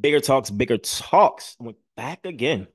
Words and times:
Bigger 0.00 0.20
talks, 0.20 0.48
bigger 0.48 0.78
talks. 0.78 1.54
We're 1.60 1.74
back 1.96 2.24
again 2.24 2.66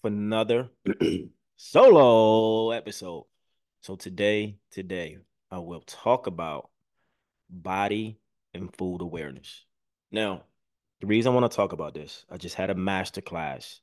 for 0.00 0.08
another 0.08 0.68
solo 1.56 2.72
episode. 2.72 3.26
So 3.82 3.94
today, 3.94 4.56
today, 4.72 5.18
I 5.50 5.58
will 5.58 5.82
talk 5.82 6.26
about 6.26 6.70
body 7.48 8.18
and 8.52 8.74
food 8.76 9.00
awareness. 9.00 9.64
Now, 10.10 10.42
the 11.00 11.06
reason 11.06 11.30
I 11.30 11.34
want 11.36 11.50
to 11.50 11.56
talk 11.56 11.72
about 11.72 11.94
this, 11.94 12.24
I 12.28 12.36
just 12.36 12.56
had 12.56 12.70
a 12.70 12.74
master 12.74 13.20
class 13.20 13.80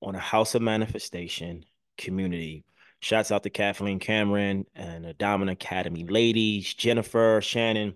on 0.00 0.14
a 0.14 0.20
House 0.20 0.54
of 0.54 0.62
Manifestation 0.62 1.64
community. 1.98 2.64
Shouts 3.00 3.32
out 3.32 3.42
to 3.42 3.50
Kathleen 3.50 3.98
Cameron 3.98 4.66
and 4.74 5.04
the 5.04 5.14
Diamond 5.14 5.50
Academy 5.50 6.04
ladies, 6.04 6.72
Jennifer, 6.74 7.40
Shannon. 7.42 7.94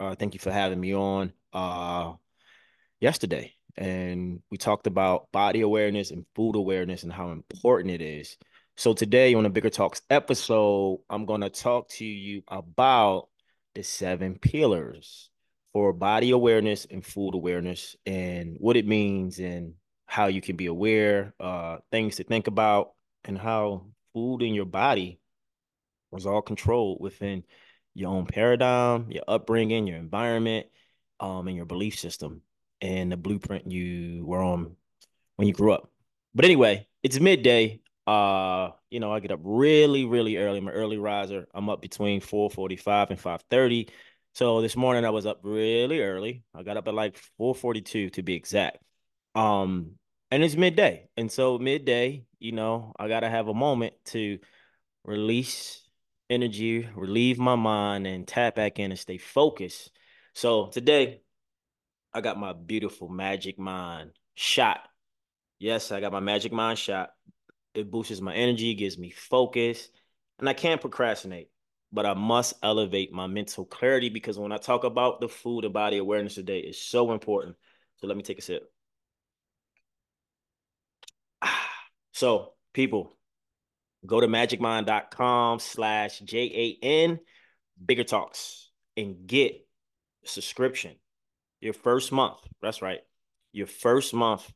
Uh, 0.00 0.14
thank 0.14 0.34
you 0.34 0.40
for 0.40 0.50
having 0.52 0.80
me 0.80 0.94
on. 0.94 1.32
Uh, 1.52 2.14
yesterday 3.00 3.54
and 3.76 4.40
we 4.50 4.56
talked 4.56 4.86
about 4.86 5.30
body 5.32 5.60
awareness 5.60 6.10
and 6.10 6.24
food 6.34 6.56
awareness 6.56 7.02
and 7.02 7.12
how 7.12 7.30
important 7.30 7.92
it 7.92 8.00
is. 8.00 8.36
So 8.76 8.92
today 8.92 9.34
on 9.34 9.44
the 9.44 9.50
Bigger 9.50 9.70
Talks 9.70 10.02
episode, 10.10 11.00
I'm 11.10 11.26
going 11.26 11.40
to 11.42 11.50
talk 11.50 11.88
to 11.90 12.04
you 12.04 12.42
about 12.48 13.28
the 13.74 13.82
seven 13.82 14.38
pillars 14.38 15.30
for 15.72 15.92
body 15.92 16.30
awareness 16.30 16.86
and 16.88 17.04
food 17.04 17.34
awareness 17.34 17.96
and 18.06 18.56
what 18.58 18.76
it 18.76 18.86
means 18.86 19.38
and 19.38 19.74
how 20.06 20.26
you 20.26 20.40
can 20.40 20.56
be 20.56 20.66
aware, 20.66 21.34
uh, 21.40 21.78
things 21.90 22.16
to 22.16 22.24
think 22.24 22.46
about, 22.46 22.92
and 23.24 23.38
how 23.38 23.86
food 24.12 24.42
in 24.42 24.54
your 24.54 24.66
body 24.66 25.18
was 26.10 26.26
all 26.26 26.42
controlled 26.42 26.98
within 27.00 27.42
your 27.94 28.10
own 28.10 28.26
paradigm, 28.26 29.10
your 29.10 29.24
upbringing, 29.28 29.86
your 29.86 29.96
environment, 29.96 30.66
um, 31.20 31.48
and 31.48 31.56
your 31.56 31.66
belief 31.66 31.98
system 31.98 32.42
and 32.80 33.12
the 33.12 33.16
blueprint 33.16 33.70
you 33.70 34.24
were 34.26 34.42
on 34.42 34.76
when 35.36 35.48
you 35.48 35.54
grew 35.54 35.72
up. 35.72 35.90
But 36.34 36.44
anyway, 36.44 36.86
it's 37.02 37.20
midday. 37.20 37.80
Uh, 38.06 38.70
you 38.90 39.00
know, 39.00 39.12
I 39.12 39.20
get 39.20 39.30
up 39.30 39.40
really, 39.42 40.04
really 40.04 40.36
early. 40.36 40.58
I'm 40.58 40.68
an 40.68 40.74
early 40.74 40.98
riser. 40.98 41.46
I'm 41.54 41.70
up 41.70 41.80
between 41.80 42.20
4:45 42.20 43.10
and 43.10 43.20
5:30. 43.20 43.88
So 44.34 44.60
this 44.60 44.76
morning 44.76 45.04
I 45.04 45.10
was 45.10 45.26
up 45.26 45.40
really 45.42 46.00
early. 46.00 46.44
I 46.54 46.64
got 46.64 46.76
up 46.76 46.88
at 46.88 46.94
like 46.94 47.16
4:42 47.38 48.10
to 48.10 48.22
be 48.22 48.34
exact. 48.34 48.78
Um, 49.34 49.92
and 50.30 50.42
it's 50.42 50.56
midday. 50.56 51.08
And 51.16 51.30
so 51.30 51.58
midday, 51.58 52.26
you 52.40 52.52
know, 52.52 52.92
I 52.98 53.08
gotta 53.08 53.30
have 53.30 53.48
a 53.48 53.54
moment 53.54 53.94
to 54.06 54.38
release 55.04 55.83
energy, 56.34 56.88
relieve 56.94 57.38
my 57.38 57.54
mind, 57.54 58.06
and 58.06 58.26
tap 58.26 58.56
back 58.56 58.78
in 58.78 58.90
and 58.90 58.98
stay 58.98 59.18
focused. 59.18 59.90
So 60.34 60.66
today 60.66 61.20
I 62.12 62.20
got 62.20 62.38
my 62.38 62.52
beautiful 62.52 63.08
Magic 63.08 63.58
Mind 63.58 64.10
shot. 64.34 64.80
Yes, 65.58 65.92
I 65.92 66.00
got 66.00 66.12
my 66.12 66.20
Magic 66.20 66.52
Mind 66.52 66.78
shot. 66.78 67.10
It 67.74 67.90
boosts 67.90 68.20
my 68.20 68.34
energy, 68.34 68.74
gives 68.74 68.98
me 68.98 69.10
focus, 69.10 69.88
and 70.38 70.48
I 70.48 70.52
can't 70.52 70.80
procrastinate. 70.80 71.50
But 71.92 72.06
I 72.06 72.14
must 72.14 72.54
elevate 72.62 73.12
my 73.12 73.28
mental 73.28 73.64
clarity 73.64 74.08
because 74.08 74.36
when 74.36 74.50
I 74.50 74.56
talk 74.56 74.82
about 74.82 75.20
the 75.20 75.28
food 75.28 75.64
and 75.64 75.72
body 75.72 75.98
awareness 75.98 76.34
today, 76.34 76.58
it's 76.58 76.80
so 76.80 77.12
important. 77.12 77.56
So 77.96 78.08
let 78.08 78.16
me 78.16 78.22
take 78.22 78.38
a 78.38 78.42
sip. 78.42 78.70
So, 82.16 82.52
people, 82.72 83.16
go 84.06 84.20
to 84.20 84.26
magicmind.com 84.26 85.58
slash 85.58 86.20
J-A-N 86.20 87.18
bigger 87.84 88.04
talks 88.04 88.70
and 88.96 89.26
get 89.26 89.66
subscription 90.24 90.94
your 91.60 91.72
first 91.72 92.12
month. 92.12 92.38
That's 92.62 92.80
right. 92.82 93.00
Your 93.52 93.66
first 93.66 94.14
month 94.14 94.48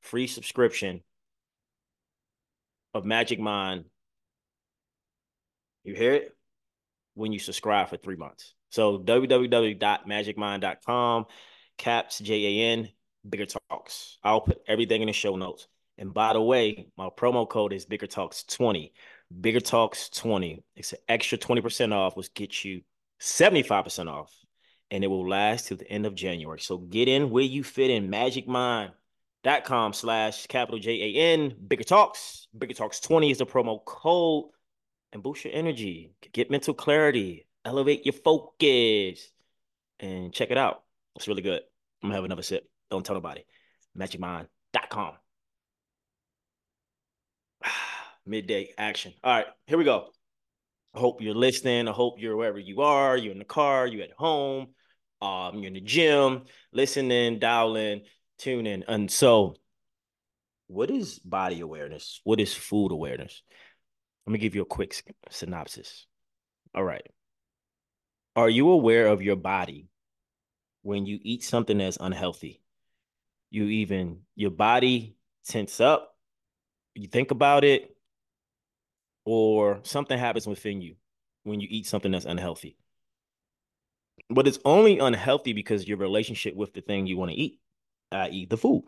free 0.00 0.26
subscription 0.26 1.02
of 2.94 3.04
Magic 3.04 3.38
Mind. 3.40 3.84
You 5.84 5.94
hear 5.94 6.14
it? 6.14 6.34
When 7.14 7.30
you 7.32 7.38
subscribe 7.38 7.90
for 7.90 7.98
three 7.98 8.16
months. 8.16 8.54
So 8.70 8.98
www.magicmind.com, 8.98 11.26
caps 11.76 12.18
J-A-N, 12.20 12.88
bigger 13.28 13.44
talks. 13.46 14.16
I'll 14.24 14.40
put 14.40 14.62
everything 14.66 15.02
in 15.02 15.08
the 15.08 15.12
show 15.12 15.36
notes. 15.36 15.68
And 15.98 16.12
by 16.12 16.32
the 16.32 16.40
way, 16.40 16.88
my 16.96 17.08
promo 17.10 17.48
code 17.48 17.72
is 17.72 17.84
bigger 17.84 18.06
talks 18.06 18.44
20. 18.44 18.92
Bigger 19.40 19.60
talks 19.60 20.08
20. 20.08 20.64
It's 20.76 20.92
an 20.92 20.98
extra 21.08 21.38
20% 21.38 21.92
off, 21.92 22.16
which 22.16 22.32
gets 22.34 22.64
you 22.64 22.82
75% 23.20 24.08
off 24.08 24.32
and 24.92 25.02
it 25.02 25.06
will 25.06 25.26
last 25.26 25.68
till 25.68 25.78
the 25.78 25.90
end 25.90 26.04
of 26.04 26.14
January. 26.14 26.60
So 26.60 26.76
get 26.76 27.08
in 27.08 27.30
where 27.30 27.42
you 27.42 27.64
fit 27.64 27.90
in 27.90 28.10
magicmind.com 28.10 29.94
slash 29.94 30.46
capital 30.48 30.78
J-A-N, 30.78 31.56
Bigger 31.66 31.82
Talks. 31.82 32.46
Bigger 32.56 32.74
Talks 32.74 33.00
20 33.00 33.30
is 33.30 33.38
the 33.38 33.46
promo 33.46 33.82
code 33.82 34.50
and 35.12 35.22
boost 35.22 35.46
your 35.46 35.54
energy, 35.54 36.12
get 36.32 36.50
mental 36.50 36.74
clarity, 36.74 37.46
elevate 37.64 38.04
your 38.04 38.12
focus, 38.12 39.30
and 39.98 40.32
check 40.32 40.50
it 40.50 40.58
out. 40.58 40.82
It's 41.16 41.26
really 41.26 41.42
good. 41.42 41.62
I'm 42.02 42.08
gonna 42.08 42.16
have 42.16 42.24
another 42.24 42.42
sip. 42.42 42.68
Don't 42.90 43.04
tell 43.04 43.16
nobody. 43.16 43.44
Magicmind.com. 43.96 45.21
Midday 48.26 48.70
action. 48.78 49.12
All 49.22 49.34
right, 49.34 49.46
here 49.66 49.78
we 49.78 49.84
go. 49.84 50.08
I 50.94 51.00
hope 51.00 51.22
you're 51.22 51.34
listening. 51.34 51.88
I 51.88 51.92
hope 51.92 52.16
you're 52.18 52.36
wherever 52.36 52.58
you 52.58 52.82
are. 52.82 53.16
You're 53.16 53.32
in 53.32 53.38
the 53.38 53.44
car, 53.44 53.86
you're 53.86 54.04
at 54.04 54.12
home, 54.12 54.68
um, 55.20 55.56
you're 55.56 55.68
in 55.68 55.74
the 55.74 55.80
gym, 55.80 56.44
listening, 56.72 57.38
dialing, 57.38 58.02
tuning. 58.38 58.84
And 58.86 59.10
so, 59.10 59.56
what 60.66 60.90
is 60.90 61.18
body 61.18 61.60
awareness? 61.60 62.20
What 62.24 62.40
is 62.40 62.54
food 62.54 62.92
awareness? 62.92 63.42
Let 64.26 64.32
me 64.32 64.38
give 64.38 64.54
you 64.54 64.62
a 64.62 64.66
quick 64.66 65.02
synopsis. 65.30 66.06
All 66.74 66.84
right. 66.84 67.06
Are 68.36 68.48
you 68.48 68.70
aware 68.70 69.08
of 69.08 69.20
your 69.20 69.36
body 69.36 69.88
when 70.82 71.06
you 71.06 71.18
eat 71.22 71.42
something 71.42 71.78
that's 71.78 71.98
unhealthy? 72.00 72.62
You 73.50 73.64
even, 73.64 74.20
your 74.34 74.50
body 74.50 75.16
tense 75.46 75.80
up, 75.80 76.16
you 76.94 77.08
think 77.08 77.30
about 77.30 77.64
it, 77.64 77.91
or 79.24 79.80
something 79.82 80.18
happens 80.18 80.46
within 80.46 80.80
you 80.80 80.96
when 81.44 81.60
you 81.60 81.68
eat 81.70 81.86
something 81.86 82.12
that's 82.12 82.24
unhealthy. 82.24 82.76
But 84.28 84.46
it's 84.46 84.58
only 84.64 84.98
unhealthy 84.98 85.52
because 85.52 85.86
your 85.86 85.98
relationship 85.98 86.54
with 86.54 86.72
the 86.72 86.80
thing 86.80 87.06
you 87.06 87.16
want 87.16 87.30
to 87.30 87.36
eat, 87.36 87.60
i.e., 88.12 88.46
the 88.46 88.56
food. 88.56 88.84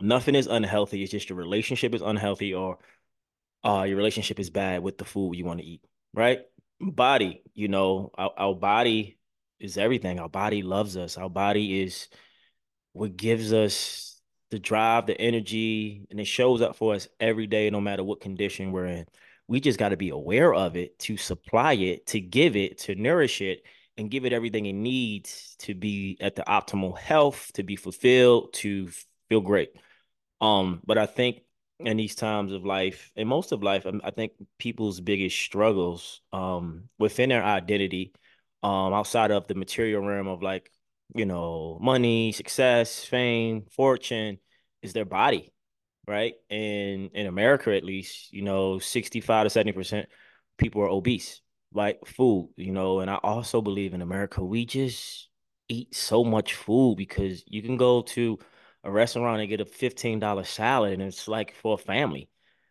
Nothing 0.00 0.34
is 0.34 0.46
unhealthy. 0.46 1.02
It's 1.02 1.12
just 1.12 1.28
your 1.28 1.38
relationship 1.38 1.94
is 1.94 2.02
unhealthy 2.02 2.54
or 2.54 2.78
uh, 3.64 3.84
your 3.86 3.96
relationship 3.96 4.40
is 4.40 4.50
bad 4.50 4.82
with 4.82 4.98
the 4.98 5.04
food 5.04 5.34
you 5.34 5.44
want 5.44 5.60
to 5.60 5.66
eat, 5.66 5.84
right? 6.12 6.40
Body, 6.80 7.42
you 7.54 7.68
know, 7.68 8.10
our, 8.14 8.32
our 8.36 8.54
body 8.54 9.18
is 9.60 9.78
everything. 9.78 10.18
Our 10.18 10.28
body 10.28 10.62
loves 10.62 10.96
us. 10.96 11.16
Our 11.16 11.30
body 11.30 11.82
is 11.82 12.08
what 12.92 13.16
gives 13.16 13.52
us 13.52 14.11
the 14.52 14.60
drive, 14.60 15.06
the 15.06 15.20
energy, 15.20 16.06
and 16.10 16.20
it 16.20 16.26
shows 16.26 16.60
up 16.60 16.76
for 16.76 16.94
us 16.94 17.08
every 17.18 17.46
day, 17.46 17.70
no 17.70 17.80
matter 17.80 18.04
what 18.04 18.20
condition 18.20 18.70
we're 18.70 18.86
in. 18.86 19.06
We 19.48 19.60
just 19.60 19.78
got 19.78 19.88
to 19.88 19.96
be 19.96 20.10
aware 20.10 20.54
of 20.54 20.76
it 20.76 20.98
to 21.00 21.16
supply 21.16 21.72
it, 21.72 22.06
to 22.08 22.20
give 22.20 22.54
it, 22.54 22.78
to 22.80 22.94
nourish 22.94 23.40
it, 23.40 23.64
and 23.96 24.10
give 24.10 24.24
it 24.24 24.32
everything 24.32 24.66
it 24.66 24.74
needs 24.74 25.56
to 25.60 25.74
be 25.74 26.16
at 26.20 26.36
the 26.36 26.42
optimal 26.42 26.96
health, 26.96 27.50
to 27.54 27.62
be 27.62 27.76
fulfilled, 27.76 28.52
to 28.54 28.88
feel 29.28 29.40
great. 29.40 29.70
Um, 30.40 30.80
but 30.84 30.98
I 30.98 31.06
think 31.06 31.42
in 31.80 31.96
these 31.96 32.14
times 32.14 32.52
of 32.52 32.64
life, 32.64 33.10
and 33.16 33.28
most 33.28 33.52
of 33.52 33.62
life, 33.62 33.86
I 34.04 34.10
think 34.10 34.32
people's 34.58 35.00
biggest 35.00 35.38
struggles 35.38 36.20
um 36.32 36.90
within 36.98 37.30
their 37.30 37.42
identity, 37.42 38.12
um, 38.62 38.92
outside 38.92 39.30
of 39.30 39.46
the 39.46 39.54
material 39.54 40.02
realm 40.02 40.28
of 40.28 40.42
like, 40.42 40.70
you 41.14 41.26
know, 41.26 41.78
money, 41.80 42.32
success, 42.32 43.04
fame, 43.04 43.64
fortune, 43.70 44.38
is 44.82 44.92
their 44.92 45.04
body, 45.04 45.52
right? 46.06 46.34
And 46.50 47.10
in 47.14 47.26
America, 47.26 47.74
at 47.74 47.84
least, 47.84 48.32
you 48.32 48.42
know, 48.42 48.78
65 48.78 49.46
to 49.46 49.50
70% 49.50 50.06
people 50.58 50.82
are 50.82 50.88
obese 50.88 51.40
like 51.74 52.04
food, 52.06 52.50
you 52.56 52.72
know, 52.72 53.00
and 53.00 53.10
I 53.10 53.16
also 53.16 53.62
believe 53.62 53.94
in 53.94 54.02
America, 54.02 54.44
we 54.44 54.66
just 54.66 55.28
eat 55.68 55.94
so 55.94 56.24
much 56.24 56.54
food 56.54 56.96
because 56.96 57.42
you 57.46 57.62
can 57.62 57.76
go 57.76 58.02
to 58.02 58.38
a 58.84 58.90
restaurant 58.90 59.40
and 59.40 59.48
get 59.48 59.60
a 59.60 59.64
$15 59.64 60.44
salad 60.44 60.92
and 60.94 61.02
it's 61.02 61.28
like 61.28 61.54
for 61.54 61.74
a 61.74 61.78
family. 61.78 62.28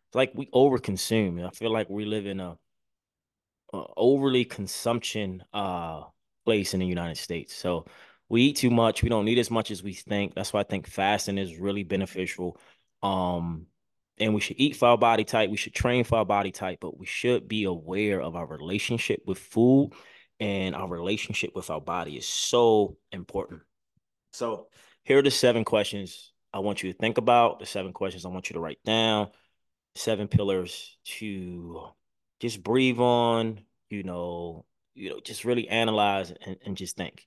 It's 0.09 0.15
like 0.15 0.33
we 0.35 0.47
overconsume. 0.47 1.45
I 1.45 1.51
feel 1.51 1.71
like 1.71 1.89
we 1.89 2.05
live 2.05 2.25
in 2.25 2.39
a, 2.39 2.57
a 3.73 3.83
overly 3.97 4.45
consumption 4.45 5.43
uh 5.53 6.03
place 6.45 6.73
in 6.73 6.79
the 6.79 6.87
United 6.87 7.17
States. 7.17 7.53
So 7.55 7.85
we 8.31 8.43
eat 8.43 8.55
too 8.55 8.69
much. 8.69 9.03
We 9.03 9.09
don't 9.09 9.25
need 9.25 9.39
as 9.39 9.51
much 9.51 9.71
as 9.71 9.83
we 9.83 9.91
think. 9.91 10.33
That's 10.33 10.53
why 10.53 10.61
I 10.61 10.63
think 10.63 10.87
fasting 10.87 11.37
is 11.37 11.57
really 11.57 11.83
beneficial. 11.83 12.57
Um, 13.03 13.65
and 14.17 14.33
we 14.33 14.39
should 14.39 14.55
eat 14.57 14.77
for 14.77 14.87
our 14.87 14.97
body 14.97 15.25
type. 15.25 15.49
We 15.49 15.57
should 15.57 15.73
train 15.73 16.05
for 16.05 16.17
our 16.17 16.25
body 16.25 16.51
type, 16.51 16.79
but 16.79 16.97
we 16.97 17.05
should 17.05 17.49
be 17.49 17.65
aware 17.65 18.21
of 18.21 18.37
our 18.37 18.45
relationship 18.45 19.21
with 19.25 19.37
food 19.37 19.91
and 20.39 20.75
our 20.75 20.87
relationship 20.87 21.51
with 21.53 21.69
our 21.69 21.81
body 21.81 22.15
is 22.15 22.25
so 22.25 22.95
important. 23.11 23.63
So, 24.31 24.67
here 25.03 25.17
are 25.17 25.23
the 25.23 25.29
seven 25.29 25.65
questions 25.65 26.31
I 26.53 26.59
want 26.59 26.83
you 26.83 26.93
to 26.93 26.97
think 26.97 27.17
about, 27.17 27.59
the 27.59 27.65
seven 27.65 27.91
questions 27.91 28.25
I 28.25 28.29
want 28.29 28.49
you 28.49 28.53
to 28.53 28.61
write 28.61 28.79
down, 28.85 29.27
seven 29.95 30.29
pillars 30.29 30.97
to 31.17 31.85
just 32.39 32.63
breathe 32.63 32.99
on, 32.99 33.59
you 33.89 34.03
know, 34.03 34.63
you 34.95 35.09
know, 35.09 35.19
just 35.19 35.43
really 35.43 35.67
analyze 35.67 36.31
and, 36.45 36.55
and 36.65 36.77
just 36.77 36.95
think. 36.95 37.25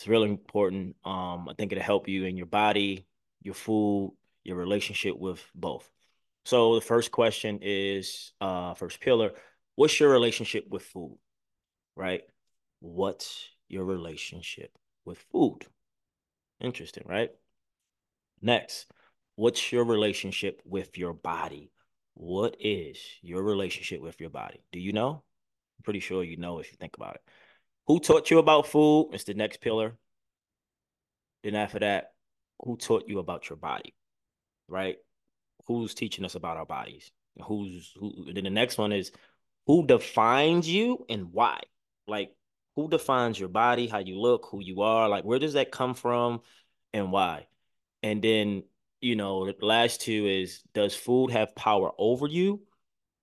It's 0.00 0.08
really 0.08 0.30
important. 0.30 0.96
Um, 1.04 1.46
I 1.46 1.52
think 1.52 1.72
it'll 1.72 1.84
help 1.84 2.08
you 2.08 2.24
in 2.24 2.34
your 2.34 2.46
body, 2.46 3.06
your 3.42 3.52
food, 3.52 4.16
your 4.44 4.56
relationship 4.56 5.18
with 5.18 5.44
both. 5.54 5.90
So 6.46 6.74
the 6.74 6.80
first 6.80 7.10
question 7.12 7.58
is 7.60 8.32
uh 8.40 8.72
first 8.72 8.98
pillar, 9.02 9.32
what's 9.74 10.00
your 10.00 10.08
relationship 10.08 10.64
with 10.70 10.84
food? 10.84 11.18
Right? 11.96 12.22
What's 12.78 13.46
your 13.68 13.84
relationship 13.84 14.70
with 15.04 15.18
food? 15.30 15.66
Interesting, 16.60 17.04
right? 17.06 17.32
Next, 18.40 18.86
what's 19.36 19.70
your 19.70 19.84
relationship 19.84 20.62
with 20.64 20.96
your 20.96 21.12
body? 21.12 21.72
What 22.14 22.56
is 22.58 22.96
your 23.20 23.42
relationship 23.42 24.00
with 24.00 24.18
your 24.18 24.30
body? 24.30 24.64
Do 24.72 24.80
you 24.80 24.94
know? 24.94 25.22
I'm 25.76 25.82
pretty 25.82 26.00
sure 26.00 26.24
you 26.24 26.38
know 26.38 26.58
if 26.58 26.72
you 26.72 26.78
think 26.80 26.96
about 26.96 27.16
it. 27.16 27.22
Who 27.86 28.00
taught 28.00 28.30
you 28.30 28.38
about 28.38 28.66
food? 28.66 29.10
It's 29.12 29.24
the 29.24 29.34
next 29.34 29.60
pillar. 29.60 29.96
Then 31.42 31.54
after 31.54 31.78
that, 31.80 32.12
who 32.64 32.76
taught 32.76 33.08
you 33.08 33.18
about 33.18 33.48
your 33.48 33.56
body? 33.56 33.94
Right? 34.68 34.96
Who's 35.66 35.94
teaching 35.94 36.24
us 36.24 36.34
about 36.34 36.56
our 36.56 36.66
bodies? 36.66 37.10
Who's 37.42 37.92
who? 37.98 38.32
Then 38.32 38.44
the 38.44 38.50
next 38.50 38.78
one 38.78 38.92
is 38.92 39.12
who 39.66 39.86
defines 39.86 40.68
you 40.68 41.04
and 41.08 41.32
why? 41.32 41.60
Like 42.06 42.34
who 42.76 42.88
defines 42.88 43.38
your 43.38 43.48
body, 43.48 43.86
how 43.86 43.98
you 43.98 44.18
look, 44.18 44.46
who 44.50 44.60
you 44.60 44.82
are, 44.82 45.08
like 45.08 45.24
where 45.24 45.38
does 45.38 45.54
that 45.54 45.70
come 45.70 45.94
from 45.94 46.40
and 46.92 47.12
why? 47.12 47.46
And 48.02 48.22
then, 48.22 48.64
you 49.00 49.16
know, 49.16 49.46
the 49.46 49.54
last 49.64 50.00
two 50.00 50.26
is 50.26 50.62
does 50.74 50.94
food 50.94 51.30
have 51.30 51.54
power 51.54 51.92
over 51.98 52.26
you? 52.26 52.62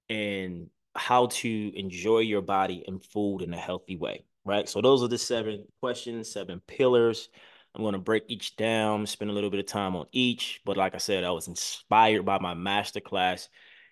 And 0.09 0.69
how 0.95 1.27
to 1.27 1.79
enjoy 1.79 2.19
your 2.19 2.41
body 2.41 2.83
and 2.87 3.03
food 3.03 3.41
in 3.41 3.53
a 3.53 3.57
healthy 3.57 3.95
way, 3.95 4.25
right? 4.47 4.67
So 4.67 4.81
those 4.81 5.03
are 5.03 5.07
the 5.07 5.17
seven 5.17 5.65
questions, 5.81 6.31
seven 6.31 6.61
pillars. 6.67 7.29
I'm 7.75 7.83
going 7.83 7.93
to 7.93 7.99
break 7.99 8.23
each 8.27 8.55
down, 8.55 9.05
spend 9.05 9.29
a 9.29 9.33
little 9.33 9.51
bit 9.51 9.59
of 9.59 9.67
time 9.67 9.95
on 9.95 10.07
each. 10.11 10.61
But 10.65 10.77
like 10.77 10.95
I 10.95 10.97
said, 10.97 11.23
I 11.23 11.31
was 11.31 11.47
inspired 11.47 12.25
by 12.25 12.39
my 12.39 12.55
masterclass 12.55 13.49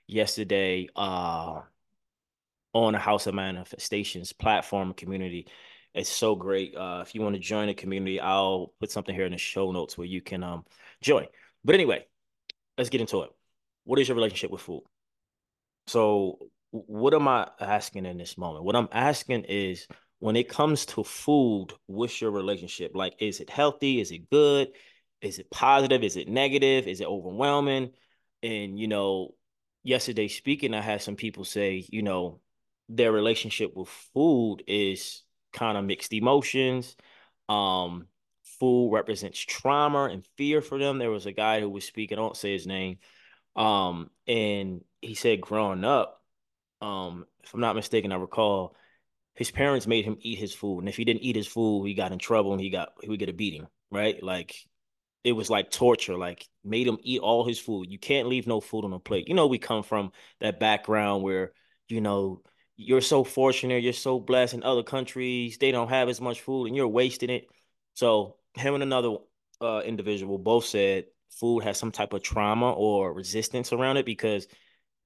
yesterday 0.08 0.90
uh, 0.96 1.62
on 2.74 2.94
the 2.94 3.00
House 3.00 3.28
of 3.28 3.36
Manifestations 3.36 4.34
platform 4.34 4.94
community. 4.94 5.48
It's 5.94 6.10
so 6.10 6.36
great. 6.36 6.76
Uh, 6.76 7.04
if 7.06 7.14
you 7.14 7.22
want 7.22 7.36
to 7.36 7.40
join 7.40 7.68
the 7.68 7.74
community, 7.74 8.20
I'll 8.20 8.74
put 8.80 8.92
something 8.92 9.14
here 9.14 9.26
in 9.26 9.32
the 9.32 9.38
show 9.38 9.72
notes 9.72 9.98
where 9.98 10.08
you 10.08 10.22
can 10.22 10.44
um, 10.44 10.66
join. 11.02 11.28
But 11.64 11.76
anyway, 11.76 12.06
let's 12.78 12.90
get 12.90 13.02
into 13.02 13.22
it. 13.22 13.30
What 13.84 14.00
is 14.00 14.08
your 14.08 14.16
relationship 14.16 14.52
with 14.52 14.62
food? 14.62 14.84
So 15.88 16.40
what 16.72 17.14
am 17.14 17.28
I 17.28 17.50
asking 17.60 18.06
in 18.06 18.18
this 18.18 18.38
moment? 18.38 18.66
What 18.66 18.76
I'm 18.76 18.90
asking 18.92 19.46
is 19.46 19.88
when 20.20 20.36
it 20.36 20.50
comes 20.50 20.86
to 20.88 21.04
food, 21.04 21.68
what's 21.88 22.22
your 22.22 22.32
relationship? 22.32 22.92
Like, 22.96 23.16
is 23.20 23.40
it 23.40 23.50
healthy? 23.50 24.00
Is 24.00 24.12
it 24.12 24.30
good? 24.30 24.70
Is 25.22 25.40
it 25.40 25.50
positive? 25.50 26.04
Is 26.04 26.18
it 26.18 26.28
negative? 26.28 26.88
Is 26.88 27.02
it 27.02 27.08
overwhelming? 27.08 27.92
And, 28.44 28.80
you 28.80 28.88
know, 28.88 29.36
yesterday 29.84 30.28
speaking, 30.28 30.74
I 30.74 30.82
had 30.82 31.02
some 31.02 31.16
people 31.16 31.44
say, 31.44 31.86
you 31.90 32.02
know, 32.02 32.40
their 32.90 33.12
relationship 33.12 33.76
with 33.76 33.90
food 34.14 34.58
is 34.68 35.24
kind 35.54 35.78
of 35.78 35.86
mixed 35.86 36.14
emotions. 36.14 36.96
Um, 37.50 38.08
food 38.60 38.92
represents 38.92 39.40
trauma 39.40 40.06
and 40.06 40.26
fear 40.38 40.62
for 40.62 40.78
them. 40.78 40.98
There 40.98 41.12
was 41.12 41.26
a 41.26 41.32
guy 41.32 41.60
who 41.60 41.70
was 41.70 41.86
speaking, 41.86 42.18
I 42.18 42.22
don't 42.22 42.38
say 42.38 42.54
his 42.54 42.68
name. 42.68 42.98
Um, 43.56 44.12
and 44.28 44.84
he 45.02 45.16
said 45.16 45.42
growing 45.42 45.84
up, 45.84 46.22
um, 46.82 47.26
if 47.44 47.54
I'm 47.54 47.62
not 47.62 47.76
mistaken, 47.76 48.12
I 48.12 48.18
recall 48.18 48.76
his 49.36 49.52
parents 49.52 49.88
made 49.88 50.06
him 50.06 50.18
eat 50.22 50.40
his 50.40 50.54
food, 50.54 50.80
and 50.80 50.90
if 50.90 50.98
he 50.98 51.06
didn't 51.06 51.24
eat 51.24 51.36
his 51.36 51.48
food, 51.48 51.86
he 51.86 51.94
got 51.94 52.12
in 52.12 52.20
trouble 52.20 52.54
and 52.54 52.62
he 52.62 52.70
got 52.70 52.94
he 53.02 53.10
would 53.10 53.20
get 53.20 53.30
a 53.30 53.34
beating, 53.34 53.68
right? 53.92 54.22
Like 54.24 54.56
it 55.26 55.34
was 55.34 55.50
like 55.50 55.72
torture, 55.72 56.16
like 56.16 56.48
made 56.64 56.88
him 56.88 57.00
eat 57.02 57.20
all 57.20 57.46
his 57.46 57.60
food. 57.60 57.92
You 57.92 57.98
can't 58.00 58.28
leave 58.28 58.48
no 58.48 58.62
food 58.62 58.86
on 58.86 58.92
the 58.92 59.00
plate. 59.00 59.28
You 59.28 59.34
know, 59.34 59.48
we 59.48 59.58
come 59.58 59.84
from 59.84 60.12
that 60.40 60.60
background 60.60 61.24
where, 61.24 61.52
you 61.90 62.00
know, 62.00 62.42
you're 62.78 63.02
so 63.02 63.24
fortunate, 63.24 63.82
you're 63.82 63.94
so 63.94 64.20
blessed 64.20 64.54
in 64.54 64.64
other 64.64 64.84
countries, 64.84 65.58
they 65.58 65.72
don't 65.72 65.90
have 65.90 66.10
as 66.10 66.22
much 66.22 66.42
food 66.42 66.68
and 66.68 66.76
you're 66.76 66.88
wasting 66.88 67.32
it. 67.32 67.48
So 67.96 68.38
him 68.54 68.76
and 68.76 68.84
another 68.84 69.18
uh, 69.62 69.82
individual 69.84 70.38
both 70.38 70.66
said 70.66 71.06
food 71.32 71.64
has 71.64 71.80
some 71.80 71.92
type 71.92 72.14
of 72.14 72.22
trauma 72.22 72.72
or 72.72 73.12
resistance 73.12 73.74
around 73.74 73.98
it 73.98 74.06
because 74.06 74.48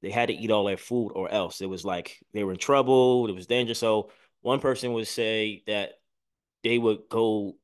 they 0.02 0.12
had 0.12 0.28
to 0.28 0.36
eat 0.36 0.52
all 0.52 0.66
their 0.66 0.78
food 0.78 1.12
or 1.12 1.30
else 1.30 1.62
it 1.62 1.70
was 1.70 1.86
like 1.86 2.20
they 2.34 2.44
were 2.44 2.52
in 2.52 2.58
trouble 2.58 3.28
it 3.28 3.36
was 3.36 3.48
dangerous. 3.48 3.80
so 3.80 4.10
one 4.42 4.60
person 4.60 4.94
would 4.94 5.08
say 5.08 5.64
that 5.68 5.94
they 6.64 6.78
would 6.78 7.00
go 7.10 7.56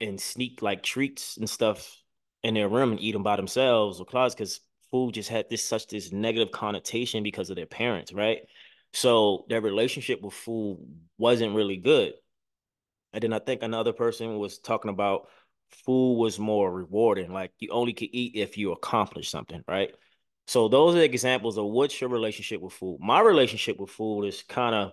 and 0.00 0.20
sneak 0.20 0.62
like 0.62 0.82
treats 0.82 1.36
and 1.36 1.48
stuff 1.48 2.02
in 2.42 2.54
their 2.54 2.68
room 2.68 2.92
and 2.92 3.00
eat 3.00 3.12
them 3.12 3.22
by 3.22 3.36
themselves 3.36 4.00
or 4.00 4.04
closets 4.04 4.34
because 4.34 4.60
food 4.90 5.14
just 5.14 5.28
had 5.28 5.48
this 5.48 5.64
such 5.64 5.86
this 5.86 6.12
negative 6.12 6.50
connotation 6.50 7.22
because 7.22 7.50
of 7.50 7.56
their 7.56 7.66
parents 7.66 8.12
right? 8.12 8.40
So 8.92 9.46
their 9.48 9.60
relationship 9.60 10.20
with 10.20 10.34
food 10.34 10.78
wasn't 11.18 11.54
really 11.54 11.78
good. 11.78 12.14
And 13.12 13.22
then 13.22 13.32
i 13.32 13.38
think 13.38 13.62
another 13.62 13.92
person 13.92 14.38
was 14.38 14.58
talking 14.58 14.90
about 14.90 15.28
food 15.86 16.14
was 16.14 16.38
more 16.38 16.70
rewarding 16.70 17.32
like 17.32 17.50
you 17.58 17.70
only 17.70 17.94
could 17.94 18.10
eat 18.12 18.32
if 18.34 18.58
you 18.58 18.72
accomplish 18.72 19.30
something 19.30 19.62
right? 19.68 19.94
So 20.48 20.68
those 20.68 20.96
are 20.96 21.02
examples 21.02 21.56
of 21.56 21.66
what's 21.66 22.00
your 22.00 22.10
relationship 22.10 22.60
with 22.60 22.72
food. 22.72 22.98
My 23.00 23.20
relationship 23.20 23.78
with 23.78 23.90
food 23.90 24.24
is 24.24 24.42
kind 24.42 24.74
of 24.74 24.92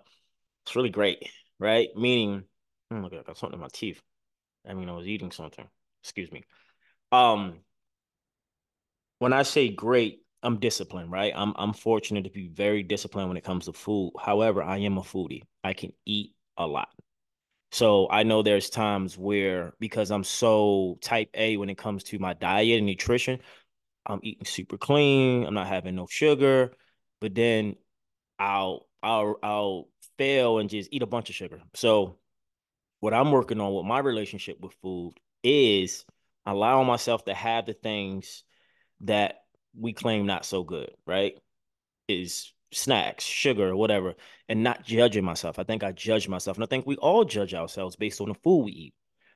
it's 0.66 0.76
really 0.76 0.90
great, 0.90 1.30
right? 1.60 1.90
Meaning, 1.96 2.44
oh 2.92 2.96
look, 2.96 3.14
I 3.14 3.22
got 3.24 3.38
something 3.38 3.58
in 3.58 3.62
my 3.62 3.70
teeth. 3.72 4.02
I 4.68 4.74
mean, 4.74 4.90
I 4.90 4.94
was 4.94 5.08
eating 5.08 5.32
something. 5.32 5.68
Excuse 6.04 6.32
me. 6.32 6.44
Um, 7.12 7.60
when 9.20 9.34
I 9.34 9.44
say 9.44 9.70
great, 9.70 10.22
I'm 10.42 10.60
disciplined, 10.60 11.12
right? 11.12 11.34
I'm 11.36 11.54
I'm 11.58 11.74
fortunate 11.74 12.24
to 12.24 12.30
be 12.30 12.48
very 12.48 12.84
disciplined 12.84 13.28
when 13.28 13.38
it 13.38 13.44
comes 13.44 13.66
to 13.66 13.74
food. 13.74 14.14
However, 14.20 14.64
I 14.64 14.78
am 14.80 14.98
a 14.98 15.02
foodie. 15.02 15.44
I 15.64 15.74
can 15.74 15.92
eat 16.06 16.34
a 16.58 16.66
lot. 16.66 16.90
So 17.72 18.10
I 18.10 18.24
know 18.24 18.42
there's 18.42 18.70
times 18.70 19.18
where 19.18 19.74
because 19.80 20.12
I'm 20.12 20.24
so 20.24 20.98
type 21.01 21.30
A 21.36 21.58
when 21.58 21.70
it 21.70 21.78
comes 21.78 22.04
to 22.06 22.20
my 22.20 22.34
diet 22.34 22.78
and 22.78 22.86
nutrition, 22.86 23.39
I'm 24.06 24.20
eating 24.24 24.46
super 24.46 24.78
clean. 24.78 25.46
I'm 25.46 25.54
not 25.54 25.68
having 25.68 25.96
no 25.96 26.08
sugar, 26.10 26.74
but 27.22 27.36
then 27.36 27.75
I'll 28.39 28.88
I'll 29.04 29.38
I'll 29.44 29.89
fail 30.20 30.60
and 30.60 30.70
just 30.70 30.90
eat 30.92 31.02
a 31.02 31.08
bunch 31.08 31.30
of 31.30 31.36
sugar. 31.36 31.60
So 31.74 32.18
what 33.00 33.14
I'm 33.14 33.32
working 33.32 33.60
on 33.60 33.74
with 33.74 33.86
my 33.86 34.00
relationship 34.00 34.60
with 34.60 34.74
food 34.82 35.14
is 35.44 36.06
allowing 36.46 36.86
myself 36.86 37.26
to 37.26 37.34
have 37.34 37.66
the 37.66 37.74
things 37.74 38.44
that 39.02 39.44
we 39.76 39.94
claim 39.94 40.26
not 40.26 40.46
so 40.46 40.64
good, 40.64 40.92
right? 41.08 41.36
Is 42.08 42.54
snacks, 42.72 43.24
sugar, 43.24 43.76
whatever, 43.76 44.16
and 44.48 44.64
not 44.64 44.84
judging 44.84 45.24
myself. 45.24 45.58
I 45.58 45.64
think 45.64 45.84
I 45.84 45.92
judge 45.92 46.28
myself, 46.28 46.58
and 46.58 46.64
I 46.64 46.68
think 46.68 46.86
we 46.86 46.98
all 46.98 47.24
judge 47.24 47.54
ourselves 47.54 47.96
based 47.96 48.22
on 48.22 48.28
the 48.28 48.36
food 48.36 48.66
we 48.66 48.72
eat. 48.72 48.94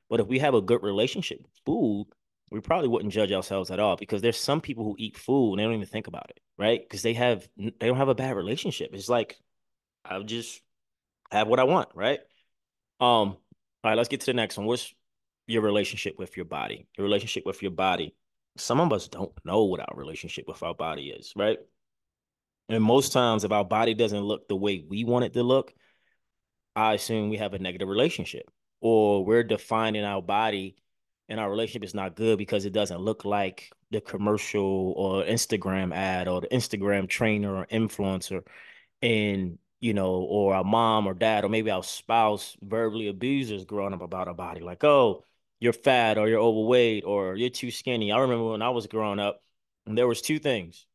But 0.10 0.20
if 0.20 0.28
we 0.28 0.40
have 0.40 0.54
a 0.54 0.62
good 0.62 0.84
relationship 0.84 1.40
with 1.42 1.54
food, 1.66 2.08
we 2.52 2.60
probably 2.60 2.90
wouldn't 2.90 3.13
judge 3.13 3.32
ourselves 3.32 3.72
at 3.72 3.80
all 3.80 3.96
because 3.96 4.22
there's 4.22 4.38
some 4.38 4.62
people 4.62 4.84
who 4.84 4.96
eat 5.00 5.18
food 5.18 5.54
and 5.54 5.60
they 5.60 5.63
don't 5.63 5.74
even 5.74 5.88
think 5.88 6.08
about 6.08 6.30
it, 6.30 6.40
right? 6.58 6.82
Because 6.84 7.02
they 7.02 7.13
have 7.13 7.48
they 7.58 7.88
don't 7.88 7.98
have 7.98 8.10
a 8.10 8.16
bad 8.16 8.36
relationship. 8.36 8.92
It's 8.94 9.10
like 9.10 9.38
I'll 10.06 10.24
just 10.24 10.62
have 11.32 11.48
what 11.48 11.60
I 11.60 11.63
want, 11.63 11.89
right? 11.96 12.20
Um, 13.00 13.30
all 13.30 13.38
right, 13.84 13.98
let's 13.98 14.10
get 14.10 14.22
to 14.22 14.25
the 14.27 14.34
next 14.34 14.58
one. 14.58 14.65
What's 14.65 14.94
your 15.48 15.62
relationship 15.62 16.18
with 16.18 16.38
your 16.38 16.46
body? 16.46 16.88
Your 16.98 17.03
relationship 17.03 17.46
with 17.46 17.62
your 17.62 17.72
body. 17.72 18.15
Some 18.58 18.80
of 18.80 18.94
us 18.94 19.08
don't 19.08 19.32
know 19.44 19.65
what 19.65 19.80
our 19.80 19.96
relationship 19.96 20.48
with 20.48 20.62
our 20.63 20.75
body 20.75 21.10
is, 21.10 21.34
right? 21.36 21.58
And 22.70 22.84
most 22.84 23.12
times, 23.12 23.44
if 23.44 23.51
our 23.51 23.65
body 23.65 23.94
doesn't 23.94 24.22
look 24.22 24.48
the 24.48 24.56
way 24.56 24.84
we 24.88 25.03
want 25.03 25.25
it 25.25 25.34
to 25.34 25.44
look, 25.44 25.74
I 26.75 26.94
assume 26.94 27.30
we 27.30 27.38
have 27.38 27.53
a 27.53 27.60
negative 27.60 27.88
relationship 27.88 28.50
or 28.82 29.25
we're 29.25 29.44
defining 29.44 30.03
our 30.03 30.22
body 30.22 30.75
and 31.30 31.39
our 31.39 31.50
relationship 31.50 31.84
is 31.84 31.94
not 31.94 32.15
good 32.15 32.38
because 32.38 32.65
it 32.65 32.74
doesn't 32.74 33.00
look 33.01 33.25
like 33.25 33.72
the 33.92 34.01
commercial 34.01 34.94
or 34.98 35.24
Instagram 35.24 35.94
ad 35.94 36.27
or 36.27 36.42
the 36.42 36.48
Instagram 36.48 37.08
trainer 37.08 37.56
or 37.56 37.65
influencer 37.68 38.44
and 39.01 39.58
you 39.84 39.94
know 39.94 40.13
or 40.13 40.56
our 40.56 40.63
mom 40.63 41.06
or 41.06 41.13
dad 41.13 41.44
or 41.44 41.50
maybe 41.50 41.70
our 41.70 41.84
spouse 41.84 42.56
verbally 42.62 43.10
abuses 43.10 43.66
growing 43.66 43.94
up 43.94 44.02
about 44.02 44.30
our 44.30 44.34
body 44.34 44.62
like 44.62 44.82
oh 44.86 45.25
you're 45.60 45.74
fat 45.74 46.18
or 46.18 46.30
you're 46.30 46.40
overweight 46.40 47.04
or 47.04 47.36
you're 47.36 47.50
too 47.50 47.70
skinny 47.70 48.10
i 48.10 48.20
remember 48.20 48.52
when 48.52 48.62
i 48.62 48.70
was 48.70 48.88
growing 48.88 49.20
up 49.20 49.44
there 49.86 50.08
was 50.08 50.22
two 50.22 50.40
things 50.40 50.86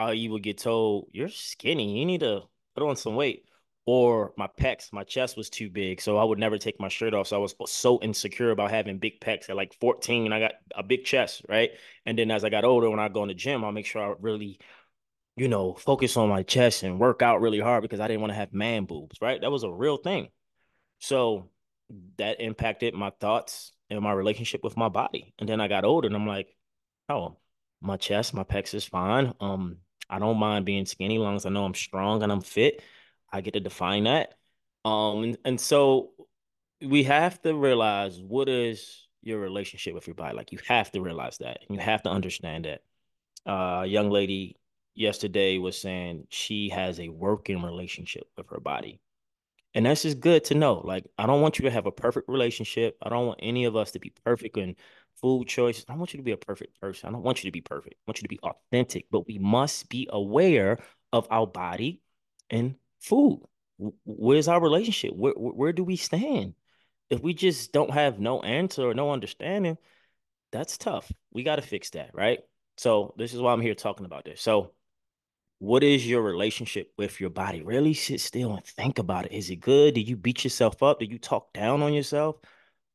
I 0.00 0.12
you 0.12 0.32
would 0.32 0.42
get 0.42 0.58
told 0.58 1.08
you're 1.12 1.28
skinny 1.28 2.00
you 2.00 2.04
need 2.04 2.20
to 2.20 2.42
put 2.74 2.82
on 2.82 2.96
some 2.96 3.14
weight 3.14 3.44
or 3.84 4.32
my 4.36 4.46
pecs, 4.46 4.92
my 4.92 5.02
chest 5.02 5.36
was 5.36 5.50
too 5.50 5.68
big, 5.68 6.00
so 6.00 6.16
I 6.16 6.22
would 6.24 6.38
never 6.38 6.56
take 6.56 6.78
my 6.78 6.88
shirt 6.88 7.14
off. 7.14 7.26
So 7.28 7.36
I 7.36 7.40
was 7.40 7.54
so 7.66 8.00
insecure 8.00 8.52
about 8.52 8.70
having 8.70 8.98
big 8.98 9.20
pecs. 9.20 9.50
At 9.50 9.56
like 9.56 9.74
14, 9.80 10.32
I 10.32 10.38
got 10.38 10.52
a 10.76 10.84
big 10.84 11.04
chest, 11.04 11.42
right? 11.48 11.70
And 12.06 12.16
then 12.16 12.30
as 12.30 12.44
I 12.44 12.48
got 12.48 12.64
older, 12.64 12.88
when 12.88 13.00
I 13.00 13.08
go 13.08 13.22
in 13.22 13.28
the 13.28 13.34
gym, 13.34 13.64
I'll 13.64 13.72
make 13.72 13.86
sure 13.86 14.02
I 14.02 14.14
really, 14.20 14.60
you 15.36 15.48
know, 15.48 15.74
focus 15.74 16.16
on 16.16 16.28
my 16.28 16.42
chest 16.42 16.82
and 16.82 17.00
work 17.00 17.22
out 17.22 17.40
really 17.40 17.60
hard 17.60 17.82
because 17.82 18.00
I 18.00 18.08
didn't 18.08 18.20
want 18.20 18.32
to 18.32 18.38
have 18.38 18.52
man 18.52 18.84
boobs, 18.84 19.16
right? 19.20 19.40
That 19.40 19.50
was 19.50 19.62
a 19.62 19.70
real 19.70 19.96
thing. 19.96 20.28
So 20.98 21.48
that 22.18 22.40
impacted 22.40 22.94
my 22.94 23.10
thoughts 23.20 23.72
and 23.90 24.00
my 24.00 24.12
relationship 24.12 24.62
with 24.62 24.76
my 24.76 24.88
body. 24.88 25.34
And 25.38 25.48
then 25.48 25.60
I 25.60 25.68
got 25.68 25.84
older 25.84 26.06
and 26.06 26.16
I'm 26.16 26.26
like, 26.26 26.54
oh, 27.08 27.38
my 27.80 27.96
chest, 27.96 28.34
my 28.34 28.44
pecs 28.44 28.74
is 28.74 28.84
fine. 28.84 29.32
Um, 29.40 29.78
I 30.08 30.18
don't 30.18 30.38
mind 30.38 30.66
being 30.66 30.86
skinny 30.86 31.18
long 31.18 31.36
as 31.36 31.46
I 31.46 31.50
know 31.50 31.64
I'm 31.64 31.74
strong 31.74 32.22
and 32.22 32.30
I'm 32.30 32.42
fit. 32.42 32.82
I 33.32 33.40
get 33.40 33.54
to 33.54 33.60
define 33.60 34.04
that. 34.04 34.34
Um, 34.84 35.24
and, 35.24 35.38
and 35.44 35.60
so 35.60 36.10
we 36.82 37.04
have 37.04 37.40
to 37.42 37.54
realize 37.54 38.20
what 38.20 38.48
is 38.48 39.08
your 39.22 39.38
relationship 39.38 39.94
with 39.94 40.06
your 40.06 40.14
body. 40.14 40.36
Like 40.36 40.52
you 40.52 40.58
have 40.68 40.90
to 40.92 41.00
realize 41.00 41.38
that. 41.38 41.60
You 41.70 41.78
have 41.78 42.02
to 42.02 42.10
understand 42.10 42.66
that. 42.66 42.80
Uh, 43.50 43.82
young 43.82 44.10
lady 44.10 44.56
yesterday 44.94 45.58
was 45.58 45.80
saying 45.80 46.26
she 46.28 46.68
has 46.70 47.00
a 47.00 47.08
working 47.08 47.62
relationship 47.62 48.24
with 48.36 48.48
her 48.50 48.60
body. 48.60 49.00
And 49.74 49.86
that's 49.86 50.02
just 50.02 50.20
good 50.20 50.44
to 50.44 50.54
know. 50.54 50.82
Like, 50.84 51.06
I 51.16 51.26
don't 51.26 51.40
want 51.40 51.58
you 51.58 51.64
to 51.64 51.70
have 51.70 51.86
a 51.86 51.92
perfect 51.92 52.28
relationship. 52.28 52.96
I 53.02 53.08
don't 53.08 53.26
want 53.26 53.40
any 53.42 53.64
of 53.64 53.74
us 53.74 53.92
to 53.92 53.98
be 53.98 54.12
perfect 54.24 54.58
in 54.58 54.76
food 55.20 55.48
choices. 55.48 55.86
I 55.88 55.96
want 55.96 56.12
you 56.12 56.18
to 56.18 56.24
be 56.24 56.32
a 56.32 56.36
perfect 56.36 56.78
person. 56.80 57.08
I 57.08 57.12
don't 57.12 57.22
want 57.22 57.42
you 57.42 57.48
to 57.48 57.52
be 57.52 57.62
perfect. 57.62 57.94
I 57.94 58.02
want 58.06 58.18
you 58.18 58.22
to 58.22 58.28
be 58.28 58.40
authentic, 58.40 59.06
but 59.10 59.26
we 59.26 59.38
must 59.38 59.88
be 59.88 60.08
aware 60.10 60.78
of 61.12 61.26
our 61.30 61.46
body 61.46 62.02
and 62.50 62.74
food. 63.00 63.42
Where's 64.04 64.48
our 64.48 64.60
relationship? 64.60 65.14
Where, 65.14 65.32
where 65.32 65.72
do 65.72 65.84
we 65.84 65.96
stand? 65.96 66.54
If 67.08 67.20
we 67.20 67.32
just 67.32 67.72
don't 67.72 67.90
have 67.90 68.20
no 68.20 68.40
answer 68.40 68.88
or 68.88 68.94
no 68.94 69.10
understanding, 69.10 69.78
that's 70.50 70.76
tough. 70.76 71.10
We 71.32 71.44
got 71.44 71.56
to 71.56 71.62
fix 71.62 71.90
that, 71.90 72.10
right? 72.14 72.40
So 72.76 73.14
this 73.16 73.32
is 73.32 73.40
why 73.40 73.52
I'm 73.52 73.60
here 73.60 73.74
talking 73.74 74.06
about 74.06 74.24
this. 74.24 74.40
So 74.40 74.72
what 75.62 75.84
is 75.84 76.04
your 76.04 76.22
relationship 76.22 76.92
with 76.98 77.20
your 77.20 77.30
body? 77.30 77.62
Really 77.62 77.94
sit 77.94 78.20
still 78.20 78.52
and 78.56 78.64
think 78.64 78.98
about 78.98 79.26
it. 79.26 79.32
Is 79.32 79.48
it 79.48 79.60
good? 79.60 79.94
Do 79.94 80.00
you 80.00 80.16
beat 80.16 80.42
yourself 80.42 80.82
up? 80.82 80.98
Do 80.98 81.04
you 81.06 81.20
talk 81.20 81.52
down 81.52 81.82
on 81.82 81.94
yourself? 81.94 82.34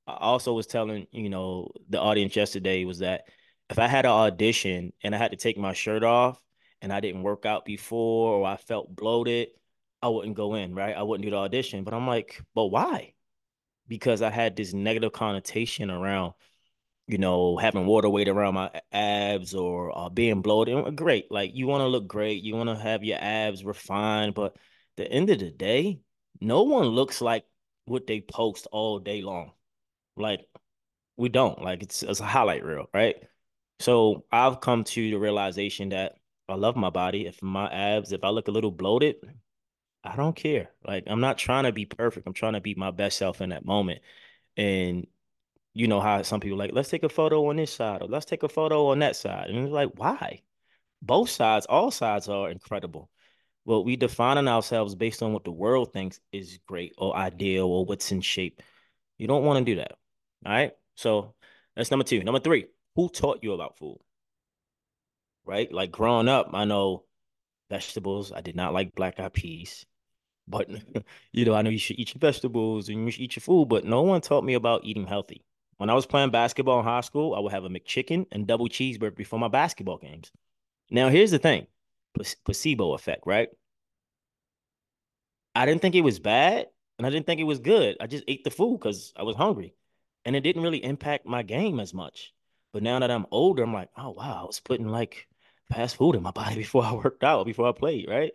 I 0.05 0.17
also 0.17 0.51
was 0.51 0.67
telling, 0.67 1.07
you 1.11 1.29
know, 1.29 1.71
the 1.87 1.97
audience 1.97 2.35
yesterday 2.35 2.83
was 2.83 2.99
that 2.99 3.29
if 3.69 3.79
I 3.79 3.87
had 3.87 4.03
an 4.03 4.11
audition 4.11 4.91
and 5.01 5.15
I 5.15 5.17
had 5.17 5.31
to 5.31 5.37
take 5.37 5.57
my 5.57 5.71
shirt 5.71 6.03
off 6.03 6.43
and 6.81 6.91
I 6.91 6.99
didn't 6.99 7.23
work 7.23 7.45
out 7.45 7.63
before 7.63 8.33
or 8.33 8.45
I 8.45 8.57
felt 8.57 8.93
bloated, 8.93 9.47
I 10.01 10.09
wouldn't 10.09 10.35
go 10.35 10.55
in, 10.55 10.75
right? 10.75 10.97
I 10.97 11.03
wouldn't 11.03 11.23
do 11.23 11.31
the 11.31 11.37
audition. 11.37 11.85
But 11.85 11.93
I'm 11.93 12.05
like, 12.05 12.41
but 12.53 12.65
why? 12.65 13.13
Because 13.87 14.21
I 14.21 14.29
had 14.29 14.57
this 14.57 14.73
negative 14.73 15.13
connotation 15.13 15.89
around 15.89 16.33
you 17.07 17.17
know, 17.17 17.57
having 17.57 17.85
water 17.85 18.09
weight 18.09 18.27
around 18.27 18.55
my 18.55 18.69
abs 18.91 19.53
or 19.55 19.97
uh, 19.97 20.09
being 20.09 20.41
bloated. 20.41 20.95
Great. 20.95 21.31
Like 21.31 21.51
you 21.53 21.67
want 21.67 21.81
to 21.81 21.87
look 21.87 22.07
great. 22.07 22.43
You 22.43 22.55
want 22.55 22.69
to 22.69 22.75
have 22.75 23.03
your 23.03 23.17
abs 23.19 23.63
refined. 23.63 24.33
But 24.35 24.57
the 24.97 25.09
end 25.09 25.29
of 25.29 25.39
the 25.39 25.49
day, 25.49 26.01
no 26.41 26.63
one 26.63 26.87
looks 26.87 27.21
like 27.21 27.45
what 27.85 28.07
they 28.07 28.21
post 28.21 28.67
all 28.71 28.99
day 28.99 29.21
long. 29.21 29.53
Like 30.17 30.41
we 31.15 31.29
don't. 31.29 31.61
Like 31.61 31.83
it's, 31.83 32.03
it's 32.03 32.19
a 32.19 32.25
highlight 32.25 32.63
reel, 32.63 32.87
right? 32.93 33.15
So 33.79 34.25
I've 34.31 34.59
come 34.59 34.83
to 34.83 35.11
the 35.11 35.17
realization 35.17 35.89
that 35.89 36.15
I 36.49 36.55
love 36.55 36.75
my 36.75 36.89
body. 36.89 37.25
If 37.25 37.41
my 37.41 37.71
abs, 37.71 38.11
if 38.11 38.23
I 38.23 38.29
look 38.29 38.47
a 38.49 38.51
little 38.51 38.71
bloated, 38.71 39.15
I 40.03 40.15
don't 40.15 40.35
care. 40.35 40.71
Like 40.85 41.05
I'm 41.07 41.21
not 41.21 41.37
trying 41.37 41.65
to 41.65 41.71
be 41.71 41.85
perfect. 41.85 42.27
I'm 42.27 42.33
trying 42.33 42.53
to 42.53 42.61
be 42.61 42.75
my 42.75 42.91
best 42.91 43.17
self 43.17 43.41
in 43.41 43.49
that 43.49 43.65
moment. 43.65 44.01
And 44.57 45.07
you 45.77 45.87
know 45.87 46.01
how 46.01 46.23
some 46.23 46.39
people 46.39 46.57
like, 46.57 46.71
let's 46.73 46.89
take 46.89 47.03
a 47.03 47.09
photo 47.09 47.47
on 47.49 47.55
this 47.55 47.71
side 47.71 48.01
or 48.01 48.07
let's 48.07 48.25
take 48.25 48.41
a 48.41 48.49
photo 48.49 48.87
on 48.87 48.99
that 48.99 49.15
side. 49.15 49.51
And 49.51 49.59
it's 49.59 49.71
like, 49.71 49.91
why? 49.95 50.41
Both 51.03 51.29
sides, 51.29 51.67
all 51.67 51.91
sides 51.91 52.27
are 52.27 52.49
incredible. 52.49 53.11
Well, 53.63 53.83
we 53.83 53.95
defining 53.95 54.47
ourselves 54.47 54.95
based 54.95 55.21
on 55.21 55.33
what 55.33 55.43
the 55.43 55.51
world 55.51 55.93
thinks 55.93 56.19
is 56.31 56.57
great 56.67 56.95
or 56.97 57.15
ideal 57.15 57.67
or 57.67 57.85
what's 57.85 58.11
in 58.11 58.21
shape. 58.21 58.63
You 59.19 59.27
don't 59.27 59.43
want 59.43 59.63
to 59.63 59.71
do 59.71 59.75
that. 59.77 59.91
All 60.47 60.51
right. 60.51 60.71
So 60.95 61.35
that's 61.75 61.91
number 61.91 62.05
two. 62.05 62.23
Number 62.23 62.39
three, 62.39 62.65
who 62.95 63.07
taught 63.07 63.43
you 63.43 63.53
about 63.53 63.77
food? 63.77 63.99
Right? 65.45 65.71
Like 65.71 65.91
growing 65.91 66.27
up, 66.27 66.49
I 66.53 66.65
know 66.65 67.03
vegetables. 67.69 68.31
I 68.31 68.41
did 68.41 68.55
not 68.55 68.73
like 68.73 68.95
black 68.95 69.19
eyed 69.19 69.33
peas. 69.33 69.85
But 70.47 70.71
you 71.33 71.45
know, 71.45 71.53
I 71.53 71.61
know 71.61 71.69
you 71.69 71.77
should 71.77 71.99
eat 71.99 72.15
your 72.15 72.19
vegetables 72.19 72.89
and 72.89 73.05
you 73.05 73.11
should 73.11 73.21
eat 73.21 73.35
your 73.35 73.41
food, 73.41 73.69
but 73.69 73.85
no 73.85 74.01
one 74.01 74.21
taught 74.21 74.43
me 74.43 74.55
about 74.55 74.83
eating 74.83 75.05
healthy. 75.05 75.43
When 75.77 75.89
I 75.89 75.93
was 75.93 76.07
playing 76.07 76.31
basketball 76.31 76.79
in 76.79 76.85
high 76.85 77.01
school, 77.01 77.35
I 77.35 77.39
would 77.39 77.51
have 77.51 77.63
a 77.63 77.69
McChicken 77.69 78.25
and 78.31 78.47
double 78.47 78.67
cheeseburger 78.67 79.15
before 79.15 79.39
my 79.39 79.47
basketball 79.47 79.97
games. 79.97 80.31
Now, 80.89 81.09
here's 81.09 81.31
the 81.31 81.39
thing 81.39 81.67
placebo 82.45 82.93
effect, 82.93 83.23
right? 83.25 83.49
I 85.53 85.65
didn't 85.65 85.81
think 85.81 85.95
it 85.95 86.01
was 86.01 86.19
bad 86.19 86.67
and 86.97 87.05
I 87.05 87.11
didn't 87.11 87.27
think 87.27 87.39
it 87.39 87.45
was 87.45 87.59
good. 87.59 87.97
I 87.99 88.07
just 88.07 88.23
ate 88.27 88.43
the 88.43 88.49
food 88.49 88.79
because 88.79 89.13
I 89.15 89.23
was 89.23 89.35
hungry 89.35 89.75
and 90.25 90.35
it 90.35 90.41
didn't 90.41 90.63
really 90.63 90.83
impact 90.83 91.25
my 91.25 91.43
game 91.43 91.79
as 91.79 91.93
much. 91.93 92.33
But 92.73 92.83
now 92.83 92.99
that 92.99 93.11
I'm 93.11 93.27
older, 93.31 93.63
I'm 93.63 93.73
like, 93.73 93.89
oh, 93.97 94.11
wow, 94.11 94.41
I 94.41 94.45
was 94.45 94.59
putting 94.59 94.87
like 94.87 95.27
fast 95.71 95.95
food 95.95 96.15
in 96.15 96.23
my 96.23 96.31
body 96.31 96.55
before 96.57 96.83
I 96.83 96.93
worked 96.93 97.23
out, 97.23 97.45
before 97.45 97.67
I 97.69 97.71
played, 97.71 98.07
right? 98.09 98.31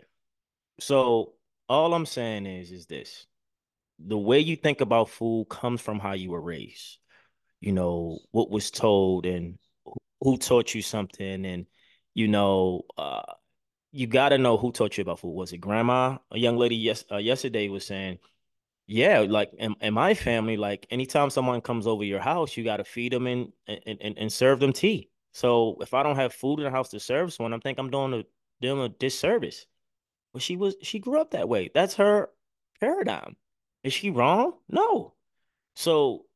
So 0.79 1.35
all 1.69 1.93
I'm 1.95 2.07
saying 2.07 2.47
is, 2.47 2.71
is 2.71 2.87
this 2.87 3.27
the 3.99 4.19
way 4.19 4.39
you 4.41 4.57
think 4.57 4.81
about 4.81 5.11
food 5.11 5.47
comes 5.49 5.81
from 5.81 5.99
how 5.99 6.13
you 6.13 6.31
were 6.31 6.41
raised 6.41 6.99
you 7.63 7.73
know, 7.73 8.19
what 8.33 8.51
was 8.51 8.71
told 8.71 9.25
and 9.25 9.57
who 10.21 10.37
taught 10.37 10.75
you 10.75 10.83
something. 10.83 11.47
And, 11.47 11.67
you 12.13 12.27
know, 12.27 12.83
uh, 12.99 13.23
you 13.93 14.09
got 14.09 14.31
to 14.31 14.39
know 14.39 14.57
who 14.57 14.73
taught 14.73 14.99
you 14.99 15.03
about 15.03 15.21
food. 15.21 15.31
Was 15.33 15.53
it 15.53 15.59
grandma? 15.59 16.19
A 16.33 16.39
young 16.39 16.57
lady 16.57 16.75
yes 16.75 17.05
uh, 17.11 17.19
yesterday 17.19 17.69
was 17.69 17.87
saying, 17.87 18.19
yeah, 18.89 19.21
like 19.21 19.53
in, 19.57 19.77
in 19.81 19.95
my 19.95 20.13
family, 20.13 20.57
like 20.57 20.89
anytime 20.91 21.31
someone 21.31 21.61
comes 21.61 21.87
over 21.87 22.03
your 22.03 22.21
house, 22.21 22.57
you 22.57 22.65
got 22.65 22.79
to 22.79 22.85
feed 22.85 23.13
them 23.13 23.29
and, 23.29 23.53
and, 23.69 23.81
and, 23.87 24.19
and 24.19 24.33
serve 24.33 24.59
them 24.59 24.73
tea. 24.73 25.09
So 25.33 25.79
if 25.81 25.95
I 25.95 26.03
don't 26.03 26.17
have 26.17 26.35
food 26.35 26.59
in 26.59 26.65
the 26.65 26.71
house 26.71 26.89
to 26.91 27.01
serve 27.01 27.33
someone, 27.33 27.55
I 27.55 27.59
think 27.59 27.79
I'm 27.79 27.91
doing 27.91 28.13
a, 28.13 28.25
doing 28.61 28.81
a 28.81 28.89
disservice. 28.89 29.67
But 30.33 30.43
she 30.43 30.57
was, 30.57 30.75
she 30.83 30.99
grew 30.99 31.21
up 31.21 31.31
that 31.31 31.49
way. 31.49 31.71
That's 31.73 31.95
her 31.95 32.29
paradigm. 32.81 33.37
Is 33.85 33.93
she 33.93 34.11
wrong? 34.11 34.55
No. 34.69 35.15
So 35.77 36.27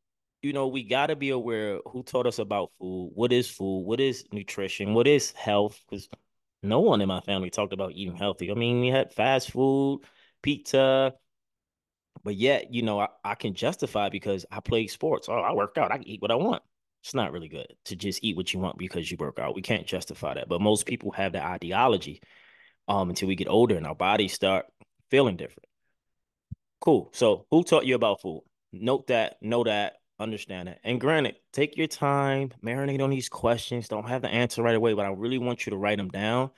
you 0.42 0.52
know, 0.52 0.68
we 0.68 0.84
got 0.84 1.08
to 1.08 1.16
be 1.16 1.30
aware 1.30 1.80
who 1.86 2.02
taught 2.02 2.26
us 2.26 2.38
about 2.38 2.70
food, 2.78 3.12
what 3.14 3.32
is 3.32 3.50
food, 3.50 3.80
what 3.80 4.00
is 4.00 4.24
nutrition, 4.32 4.94
what 4.94 5.06
is 5.06 5.32
health, 5.32 5.80
because 5.88 6.08
no 6.62 6.80
one 6.80 7.00
in 7.00 7.08
my 7.08 7.20
family 7.20 7.50
talked 7.50 7.72
about 7.72 7.92
eating 7.92 8.16
healthy. 8.16 8.50
I 8.50 8.54
mean, 8.54 8.80
we 8.80 8.88
had 8.88 9.12
fast 9.12 9.50
food, 9.50 10.00
pizza, 10.42 11.14
but 12.22 12.36
yet, 12.36 12.72
you 12.74 12.82
know, 12.82 13.00
I, 13.00 13.08
I 13.24 13.34
can 13.34 13.54
justify 13.54 14.08
because 14.08 14.46
I 14.50 14.60
play 14.60 14.86
sports. 14.88 15.28
Oh, 15.28 15.34
I 15.34 15.52
work 15.52 15.78
out. 15.78 15.92
I 15.92 15.98
can 15.98 16.08
eat 16.08 16.22
what 16.22 16.30
I 16.30 16.36
want. 16.36 16.62
It's 17.02 17.14
not 17.14 17.32
really 17.32 17.48
good 17.48 17.72
to 17.84 17.96
just 17.96 18.24
eat 18.24 18.36
what 18.36 18.52
you 18.52 18.58
want 18.58 18.78
because 18.78 19.08
you 19.10 19.16
work 19.16 19.38
out. 19.38 19.54
We 19.54 19.62
can't 19.62 19.86
justify 19.86 20.34
that. 20.34 20.48
But 20.48 20.60
most 20.60 20.86
people 20.86 21.12
have 21.12 21.32
that 21.32 21.44
ideology 21.44 22.20
um 22.88 23.08
until 23.10 23.28
we 23.28 23.36
get 23.36 23.48
older 23.48 23.76
and 23.76 23.86
our 23.86 23.94
bodies 23.94 24.32
start 24.32 24.66
feeling 25.10 25.36
different. 25.36 25.68
Cool. 26.80 27.10
So 27.12 27.46
who 27.50 27.62
taught 27.62 27.86
you 27.86 27.94
about 27.94 28.20
food? 28.20 28.42
Note 28.72 29.06
that, 29.08 29.36
know 29.40 29.64
that, 29.64 29.94
understand 30.18 30.68
it. 30.68 30.80
And 30.84 31.00
granted, 31.00 31.36
take 31.52 31.76
your 31.76 31.86
time, 31.86 32.50
marinate 32.62 33.02
on 33.02 33.10
these 33.10 33.28
questions. 33.28 33.88
Don't 33.88 34.08
have 34.08 34.22
the 34.22 34.28
answer 34.28 34.62
right 34.62 34.74
away, 34.74 34.94
but 34.94 35.06
I 35.06 35.10
really 35.10 35.38
want 35.38 35.66
you 35.66 35.70
to 35.70 35.76
write 35.76 35.98
them 35.98 36.08
down, 36.08 36.50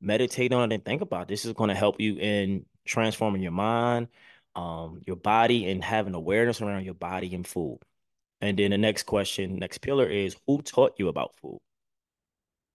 meditate 0.00 0.52
on 0.52 0.70
it, 0.70 0.74
and 0.74 0.84
think 0.84 1.02
about 1.02 1.22
it. 1.22 1.28
This 1.28 1.44
is 1.44 1.52
going 1.52 1.68
to 1.68 1.74
help 1.74 2.00
you 2.00 2.16
in 2.16 2.66
transforming 2.84 3.42
your 3.42 3.52
mind, 3.52 4.08
um, 4.54 5.00
your 5.06 5.16
body, 5.16 5.70
and 5.70 5.82
having 5.82 6.14
awareness 6.14 6.60
around 6.60 6.84
your 6.84 6.94
body 6.94 7.34
and 7.34 7.46
food. 7.46 7.78
And 8.40 8.58
then 8.58 8.72
the 8.72 8.78
next 8.78 9.04
question, 9.04 9.56
next 9.58 9.78
pillar 9.78 10.06
is 10.06 10.36
who 10.46 10.60
taught 10.60 10.94
you 10.98 11.08
about 11.08 11.34
food? 11.40 11.60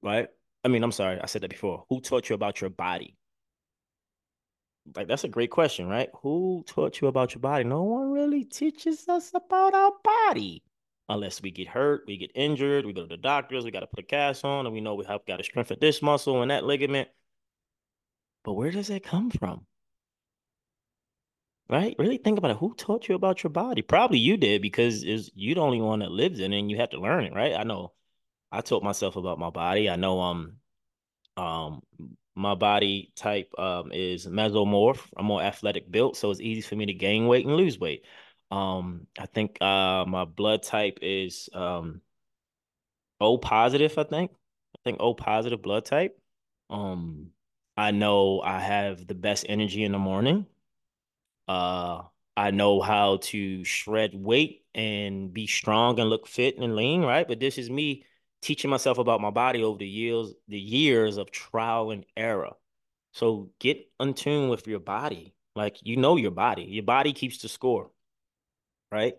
Right? 0.02 0.30
I 0.64 0.68
mean, 0.68 0.84
I'm 0.84 0.92
sorry, 0.92 1.20
I 1.22 1.26
said 1.28 1.44
that 1.44 1.52
before. 1.52 1.86
Who 1.90 2.02
taught 2.02 2.30
you 2.30 2.36
about 2.36 2.62
your 2.62 2.70
body? 2.70 3.19
Like 4.96 5.08
that's 5.08 5.24
a 5.24 5.30
great 5.30 5.52
question, 5.52 5.88
right? 5.88 6.10
Who 6.22 6.64
taught 6.68 7.02
you 7.02 7.08
about 7.08 7.34
your 7.34 7.42
body? 7.42 7.64
No 7.64 7.84
one 7.84 8.12
really 8.12 8.44
teaches 8.44 9.08
us 9.08 9.32
about 9.34 9.74
our 9.74 9.92
body. 10.04 10.64
Unless 11.08 11.42
we 11.42 11.52
get 11.52 11.68
hurt, 11.68 12.04
we 12.08 12.18
get 12.18 12.32
injured, 12.36 12.86
we 12.86 12.94
go 12.94 13.02
to 13.02 13.08
the 13.08 13.18
doctors, 13.18 13.66
we 13.66 13.72
got 13.72 13.80
to 13.80 13.88
put 13.88 14.00
a 14.00 14.04
cast 14.04 14.46
on, 14.46 14.66
and 14.66 14.74
we 14.74 14.82
know 14.82 14.96
we 14.96 15.06
have 15.06 15.26
got 15.26 15.38
to 15.38 15.44
strengthen 15.44 15.78
this 15.82 16.02
muscle 16.02 16.42
and 16.42 16.52
that 16.52 16.64
ligament. 16.64 17.10
But 18.44 18.54
where 18.54 18.72
does 18.72 18.88
that 18.88 19.04
come 19.04 19.32
from? 19.32 19.66
Right? 21.68 21.96
Really 22.00 22.18
think 22.18 22.38
about 22.38 22.52
it. 22.52 22.58
Who 22.58 22.74
taught 22.76 23.08
you 23.08 23.16
about 23.16 23.44
your 23.44 23.52
body? 23.52 23.82
Probably 23.82 24.18
you 24.20 24.38
did 24.38 24.62
because 24.62 25.04
is 25.04 25.32
you 25.36 25.56
the 25.56 25.62
only 25.62 25.82
one 25.82 26.00
that 26.00 26.12
lives 26.12 26.40
in 26.40 26.52
it 26.54 26.60
and 26.60 26.72
you 26.72 26.78
have 26.78 26.90
to 26.92 27.00
learn 27.00 27.26
it, 27.26 27.34
right? 27.34 27.54
I 27.54 27.64
know 27.64 27.94
I 28.52 28.62
taught 28.62 28.84
myself 28.84 29.16
about 29.16 29.40
my 29.40 29.50
body. 29.52 29.90
I 29.90 29.96
know 29.96 30.20
um 30.20 30.58
um 31.38 31.82
my 32.40 32.56
body 32.56 33.12
type 33.16 33.54
um, 33.60 33.92
is 33.92 34.26
mesomorph. 34.26 35.02
I'm 35.18 35.26
more 35.26 35.42
athletic 35.42 35.92
built, 35.92 36.16
so 36.16 36.32
it's 36.32 36.40
easy 36.40 36.62
for 36.62 36.76
me 36.76 36.86
to 36.86 36.94
gain 36.94 37.28
weight 37.28 37.46
and 37.46 37.56
lose 37.56 37.78
weight. 37.78 38.06
Um, 38.50 39.08
I 39.20 39.26
think 39.26 39.62
uh, 39.62 40.06
my 40.08 40.26
blood 40.26 40.64
type 40.64 41.00
is 41.02 41.50
um, 41.54 42.02
O 43.20 43.38
positive. 43.38 43.98
I 43.98 44.04
think. 44.04 44.32
I 44.76 44.80
think 44.86 45.02
O 45.02 45.14
positive 45.14 45.62
blood 45.62 45.86
type. 45.86 46.18
Um, 46.70 47.32
I 47.76 47.92
know 47.92 48.42
I 48.42 48.60
have 48.60 49.06
the 49.06 49.16
best 49.16 49.46
energy 49.50 49.84
in 49.84 49.92
the 49.92 50.00
morning. 50.00 50.46
Uh, 51.48 52.04
I 52.38 52.52
know 52.52 52.80
how 52.80 53.18
to 53.18 53.66
shred 53.66 54.12
weight 54.14 54.64
and 54.74 55.34
be 55.34 55.46
strong 55.48 56.00
and 56.00 56.10
look 56.10 56.26
fit 56.28 56.58
and 56.58 56.76
lean, 56.76 57.02
right? 57.02 57.28
But 57.28 57.42
this 57.42 57.58
is 57.58 57.70
me 57.70 58.06
teaching 58.42 58.70
myself 58.70 58.98
about 58.98 59.22
my 59.22 59.30
body 59.30 59.64
over 59.64 59.78
the 59.78 59.88
years, 59.88 60.34
the 60.48 60.60
years 60.60 61.18
of 61.18 61.32
trial 61.32 61.92
and 61.92 62.06
error. 62.16 62.54
So 63.14 63.50
get 63.60 63.90
in 64.00 64.14
tune 64.14 64.50
with 64.50 64.68
your 64.68 64.80
body. 64.80 65.34
Like 65.56 65.78
you 65.82 65.98
know 65.98 66.16
your 66.16 66.32
body. 66.32 66.64
Your 66.64 66.84
body 66.84 67.14
keeps 67.14 67.40
the 67.40 67.50
score, 67.50 67.92
right? 68.92 69.16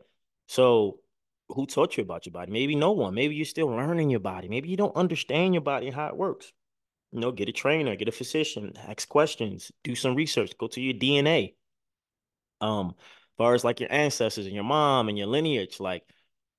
So 0.48 1.00
who 1.48 1.66
taught 1.66 1.96
you 1.96 2.02
about 2.02 2.26
your 2.26 2.32
body? 2.32 2.52
Maybe 2.52 2.74
no 2.74 2.92
one. 2.92 3.14
Maybe 3.14 3.34
you're 3.34 3.44
still 3.44 3.68
learning 3.68 4.10
your 4.10 4.20
body. 4.20 4.48
Maybe 4.48 4.68
you 4.68 4.76
don't 4.76 4.96
understand 4.96 5.54
your 5.54 5.62
body 5.62 5.86
and 5.86 5.96
how 5.96 6.08
it 6.08 6.16
works. 6.16 6.52
You 7.12 7.20
know, 7.20 7.32
get 7.32 7.48
a 7.48 7.52
trainer, 7.52 7.96
get 7.96 8.08
a 8.08 8.12
physician, 8.12 8.74
ask 8.86 9.08
questions, 9.08 9.72
do 9.82 9.96
some 9.96 10.14
research, 10.14 10.56
go 10.58 10.68
to 10.68 10.80
your 10.80 10.94
DNA. 10.94 11.54
Um, 12.60 12.94
as 12.98 13.36
far 13.36 13.54
as 13.54 13.64
like 13.64 13.80
your 13.80 13.92
ancestors 13.92 14.46
and 14.46 14.54
your 14.54 14.64
mom 14.64 15.08
and 15.08 15.18
your 15.18 15.26
lineage, 15.26 15.80
like 15.80 16.04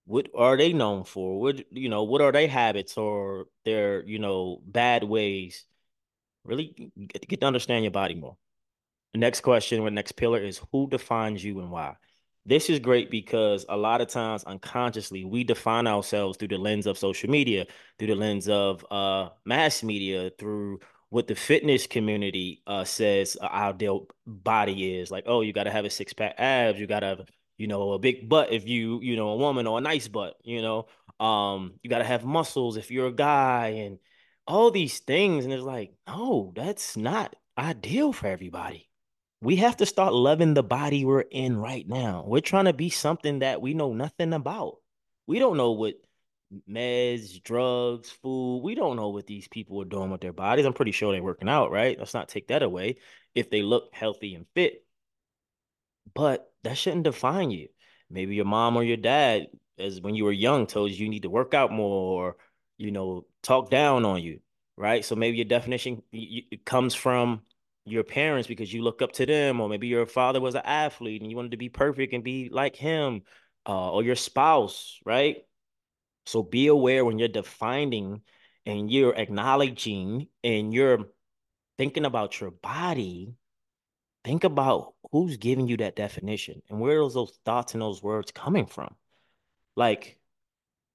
what 0.05 0.29
are 0.35 0.57
they 0.57 0.73
known 0.73 1.03
for? 1.03 1.39
What 1.39 1.63
you 1.71 1.89
know, 1.89 2.03
what 2.03 2.21
are 2.21 2.31
their 2.31 2.47
habits 2.47 2.97
or 2.97 3.45
their, 3.65 4.03
you 4.03 4.19
know, 4.19 4.61
bad 4.65 5.03
ways? 5.03 5.65
Really 6.43 6.91
get, 7.07 7.27
get 7.27 7.41
to 7.41 7.47
understand 7.47 7.83
your 7.83 7.91
body 7.91 8.15
more. 8.15 8.37
The 9.13 9.19
next 9.19 9.41
question, 9.41 9.81
or 9.81 9.89
next 9.91 10.13
pillar 10.13 10.39
is 10.39 10.61
who 10.71 10.89
defines 10.89 11.43
you 11.43 11.59
and 11.59 11.69
why? 11.69 11.95
This 12.45 12.69
is 12.69 12.79
great 12.79 13.11
because 13.11 13.65
a 13.69 13.77
lot 13.77 14.01
of 14.01 14.07
times 14.07 14.43
unconsciously 14.45 15.25
we 15.25 15.43
define 15.43 15.85
ourselves 15.85 16.37
through 16.37 16.47
the 16.47 16.57
lens 16.57 16.87
of 16.87 16.97
social 16.97 17.29
media, 17.29 17.67
through 17.99 18.07
the 18.07 18.15
lens 18.15 18.49
of 18.49 18.85
uh 18.89 19.29
mass 19.45 19.83
media, 19.83 20.31
through 20.39 20.79
what 21.09 21.27
the 21.27 21.35
fitness 21.35 21.85
community 21.85 22.63
uh 22.65 22.83
says 22.83 23.37
our 23.41 23.69
ideal 23.69 24.07
body 24.25 24.95
is. 24.97 25.11
Like, 25.11 25.25
oh, 25.27 25.41
you 25.41 25.53
got 25.53 25.65
to 25.65 25.71
have 25.71 25.85
a 25.85 25.89
six 25.89 26.13
pack 26.13 26.35
abs, 26.39 26.79
you 26.79 26.87
got 26.87 27.01
to 27.01 27.07
have, 27.07 27.21
you 27.61 27.67
know, 27.67 27.93
a 27.93 27.99
big 27.99 28.27
butt 28.27 28.51
if 28.51 28.67
you, 28.67 28.99
you 29.01 29.15
know, 29.15 29.29
a 29.29 29.37
woman 29.37 29.67
or 29.67 29.77
a 29.77 29.81
nice 29.81 30.07
butt, 30.07 30.35
you 30.43 30.61
know. 30.61 30.87
Um, 31.19 31.73
you 31.83 31.89
got 31.89 31.99
to 31.99 32.03
have 32.03 32.25
muscles 32.25 32.77
if 32.77 32.91
you're 32.91 33.07
a 33.07 33.13
guy 33.13 33.67
and 33.85 33.99
all 34.47 34.71
these 34.71 34.99
things 34.99 35.45
and 35.45 35.53
it's 35.53 35.63
like, 35.63 35.93
no, 36.07 36.51
that's 36.55 36.97
not 36.97 37.35
ideal 37.57 38.11
for 38.13 38.27
everybody 38.27 38.89
we 39.41 39.55
have 39.55 39.77
to 39.77 39.85
start 39.85 40.13
loving 40.13 40.53
the 40.53 40.63
body 40.63 41.03
we're 41.03 41.21
in 41.21 41.57
right 41.57 41.87
now. 41.87 42.23
We're 42.27 42.41
trying 42.41 42.65
to 42.65 42.73
be 42.73 42.89
something 42.89 43.39
that 43.39 43.61
we 43.61 43.73
know 43.73 43.93
nothing 43.93 44.33
about. 44.33 44.77
We 45.25 45.39
don't 45.39 45.57
know 45.57 45.71
what 45.71 45.95
meds, 46.69 47.41
drugs, 47.41 48.09
food. 48.09 48.61
We 48.63 48.75
don't 48.75 48.97
know 48.97 49.09
what 49.09 49.25
these 49.25 49.47
people 49.47 49.81
are 49.81 49.85
doing 49.85 50.11
with 50.11 50.21
their 50.21 50.33
bodies. 50.33 50.65
I'm 50.65 50.73
pretty 50.73 50.91
sure 50.91 51.11
they're 51.11 51.23
working 51.23 51.49
out, 51.49 51.71
right? 51.71 51.97
Let's 51.97 52.13
not 52.13 52.29
take 52.29 52.49
that 52.49 52.61
away 52.61 52.97
if 53.33 53.49
they 53.49 53.63
look 53.63 53.89
healthy 53.93 54.35
and 54.35 54.45
fit. 54.53 54.85
But 56.13 56.50
that 56.63 56.77
shouldn't 56.77 57.03
define 57.03 57.51
you. 57.51 57.67
Maybe 58.09 58.35
your 58.35 58.45
mom 58.45 58.75
or 58.77 58.83
your 58.83 58.97
dad, 58.97 59.47
as 59.79 60.01
when 60.01 60.15
you 60.15 60.25
were 60.25 60.31
young, 60.31 60.67
told 60.67 60.91
you 60.91 61.05
you 61.05 61.09
need 61.09 61.23
to 61.23 61.29
work 61.29 61.53
out 61.53 61.71
more 61.71 62.27
or, 62.27 62.37
you 62.77 62.91
know, 62.91 63.25
talk 63.41 63.69
down 63.69 64.05
on 64.05 64.21
you, 64.21 64.39
right? 64.77 65.03
So 65.03 65.15
maybe 65.15 65.37
your 65.37 65.45
definition 65.45 66.03
it 66.11 66.65
comes 66.65 66.93
from 66.93 67.41
your 67.85 68.03
parents 68.03 68.47
because 68.47 68.71
you 68.71 68.83
look 68.83 69.01
up 69.01 69.13
to 69.13 69.25
them, 69.25 69.59
or 69.59 69.69
maybe 69.69 69.87
your 69.87 70.05
father 70.05 70.39
was 70.39 70.55
an 70.55 70.61
athlete 70.65 71.21
and 71.21 71.31
you 71.31 71.37
wanted 71.37 71.51
to 71.51 71.57
be 71.57 71.69
perfect 71.69 72.13
and 72.13 72.23
be 72.23 72.49
like 72.51 72.75
him, 72.75 73.23
uh, 73.67 73.91
or 73.91 74.03
your 74.03 74.15
spouse, 74.15 74.99
right? 75.05 75.37
So 76.25 76.43
be 76.43 76.67
aware 76.67 77.03
when 77.03 77.17
you're 77.17 77.27
defining 77.27 78.21
and 78.65 78.91
you're 78.91 79.15
acknowledging 79.15 80.27
and 80.43 80.73
you're 80.73 81.05
thinking 81.77 82.05
about 82.05 82.39
your 82.39 82.51
body, 82.51 83.33
think 84.23 84.43
about 84.43 84.93
who's 85.11 85.37
giving 85.37 85.67
you 85.67 85.77
that 85.77 85.95
definition 85.95 86.61
and 86.69 86.79
where 86.79 87.01
are 87.01 87.09
those 87.09 87.37
thoughts 87.45 87.73
and 87.73 87.81
those 87.81 88.03
words 88.03 88.31
coming 88.31 88.65
from. 88.65 88.95
Like, 89.75 90.19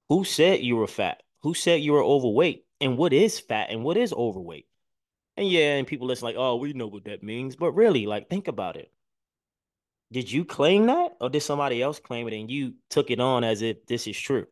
who 0.09 0.23
said 0.23 0.61
you 0.61 0.75
were 0.77 0.87
fat? 0.87 1.23
Who 1.43 1.53
said 1.53 1.81
you 1.81 1.93
were 1.93 2.03
overweight? 2.03 2.65
And 2.79 2.97
what 2.97 3.13
is 3.13 3.39
fat 3.39 3.69
and 3.69 3.83
what 3.83 3.97
is 3.97 4.13
overweight? 4.13 4.67
And 5.35 5.47
yeah, 5.47 5.75
and 5.75 5.87
people 5.87 6.07
listen 6.07 6.25
like, 6.25 6.35
oh, 6.37 6.55
we 6.55 6.73
know 6.73 6.87
what 6.87 7.05
that 7.05 7.23
means. 7.23 7.55
But 7.55 7.73
really, 7.73 8.05
like, 8.05 8.29
think 8.29 8.47
about 8.47 8.75
it. 8.75 8.91
Did 10.11 10.31
you 10.31 10.45
claim 10.45 10.87
that? 10.87 11.17
Or 11.19 11.29
did 11.29 11.41
somebody 11.41 11.81
else 11.81 11.99
claim 11.99 12.27
it 12.27 12.33
and 12.33 12.49
you 12.49 12.75
took 12.89 13.11
it 13.11 13.19
on 13.19 13.43
as 13.43 13.61
if 13.61 13.85
this 13.85 14.07
is 14.07 14.17
true? 14.17 14.47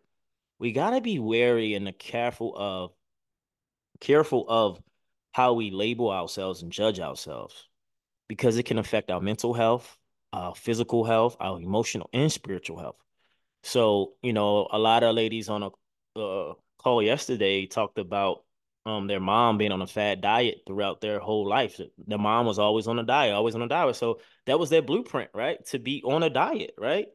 We 0.59 0.71
gotta 0.71 1.01
be 1.01 1.19
wary 1.19 1.73
and 1.73 1.97
careful 1.97 2.53
of 2.55 2.91
careful 3.99 4.45
of 4.47 4.81
how 5.31 5.53
we 5.53 5.71
label 5.71 6.09
ourselves 6.11 6.61
and 6.61 6.71
judge 6.71 6.99
ourselves 6.99 7.67
because 8.27 8.57
it 8.57 8.63
can 8.63 8.77
affect 8.77 9.11
our 9.11 9.21
mental 9.21 9.53
health, 9.53 9.97
our 10.33 10.55
physical 10.55 11.03
health, 11.03 11.37
our 11.39 11.59
emotional 11.59 12.09
and 12.13 12.31
spiritual 12.31 12.79
health. 12.79 12.97
So, 13.63 14.13
you 14.21 14.33
know, 14.33 14.67
a 14.71 14.77
lot 14.77 15.03
of 15.03 15.15
ladies 15.15 15.49
on 15.49 15.63
a 15.63 16.19
uh, 16.19 16.53
call 16.77 17.01
yesterday 17.01 17.65
talked 17.65 17.97
about 17.97 18.43
um 18.85 19.07
their 19.07 19.19
mom 19.19 19.57
being 19.57 19.71
on 19.71 19.81
a 19.81 19.87
fad 19.87 20.21
diet 20.21 20.57
throughout 20.67 21.01
their 21.01 21.19
whole 21.19 21.47
life. 21.47 21.79
Their 22.07 22.17
mom 22.19 22.45
was 22.45 22.59
always 22.59 22.87
on 22.87 22.99
a 22.99 23.03
diet, 23.03 23.33
always 23.33 23.55
on 23.55 23.63
a 23.63 23.67
diet. 23.67 23.95
So 23.95 24.19
that 24.45 24.59
was 24.59 24.69
their 24.69 24.83
blueprint, 24.83 25.31
right? 25.33 25.65
To 25.67 25.79
be 25.79 26.03
on 26.05 26.21
a 26.23 26.29
diet, 26.29 26.75
right? 26.77 27.07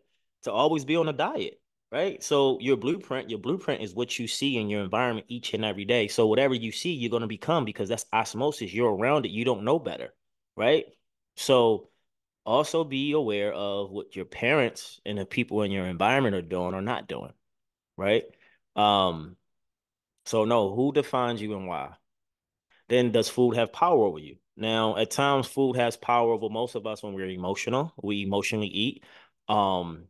To 0.42 0.52
always 0.52 0.84
be 0.84 0.96
on 0.96 1.08
a 1.08 1.12
diet, 1.12 1.60
right? 1.92 2.22
So 2.22 2.58
your 2.60 2.76
blueprint, 2.76 3.30
your 3.30 3.38
blueprint 3.38 3.82
is 3.82 3.94
what 3.94 4.18
you 4.18 4.26
see 4.26 4.56
in 4.56 4.68
your 4.68 4.82
environment 4.82 5.26
each 5.28 5.54
and 5.54 5.64
every 5.64 5.84
day. 5.84 6.08
So 6.08 6.26
whatever 6.26 6.54
you 6.54 6.72
see, 6.72 6.92
you're 6.92 7.10
going 7.10 7.20
to 7.22 7.28
become 7.28 7.64
because 7.64 7.88
that's 7.88 8.06
osmosis. 8.12 8.72
You're 8.72 8.92
around 8.94 9.24
it. 9.26 9.30
You 9.30 9.44
don't 9.44 9.64
know 9.64 9.78
better, 9.78 10.12
right? 10.56 10.86
So 11.36 11.90
also 12.46 12.84
be 12.84 13.12
aware 13.12 13.52
of 13.52 13.90
what 13.90 14.16
your 14.16 14.24
parents 14.24 15.00
and 15.06 15.18
the 15.18 15.26
people 15.26 15.62
in 15.62 15.70
your 15.72 15.86
environment 15.86 16.36
are 16.36 16.42
doing 16.42 16.74
or 16.74 16.82
not 16.82 17.08
doing, 17.08 17.32
right? 17.96 18.24
Um, 18.76 19.36
so 20.26 20.44
no, 20.44 20.74
who 20.74 20.92
defines 20.92 21.42
you 21.42 21.54
and 21.56 21.66
why? 21.66 21.96
Then 22.88 23.12
does 23.12 23.28
food 23.28 23.56
have 23.56 23.72
power 23.72 24.04
over 24.04 24.18
you? 24.18 24.36
Now, 24.56 24.96
at 24.96 25.10
times 25.10 25.46
food 25.46 25.76
has 25.76 25.96
power 25.96 26.32
over 26.32 26.48
most 26.48 26.74
of 26.74 26.86
us 26.86 27.02
when 27.02 27.14
we're 27.14 27.30
emotional. 27.30 27.92
We 28.02 28.22
emotionally 28.22 28.68
eat. 28.68 29.04
Um 29.48 30.08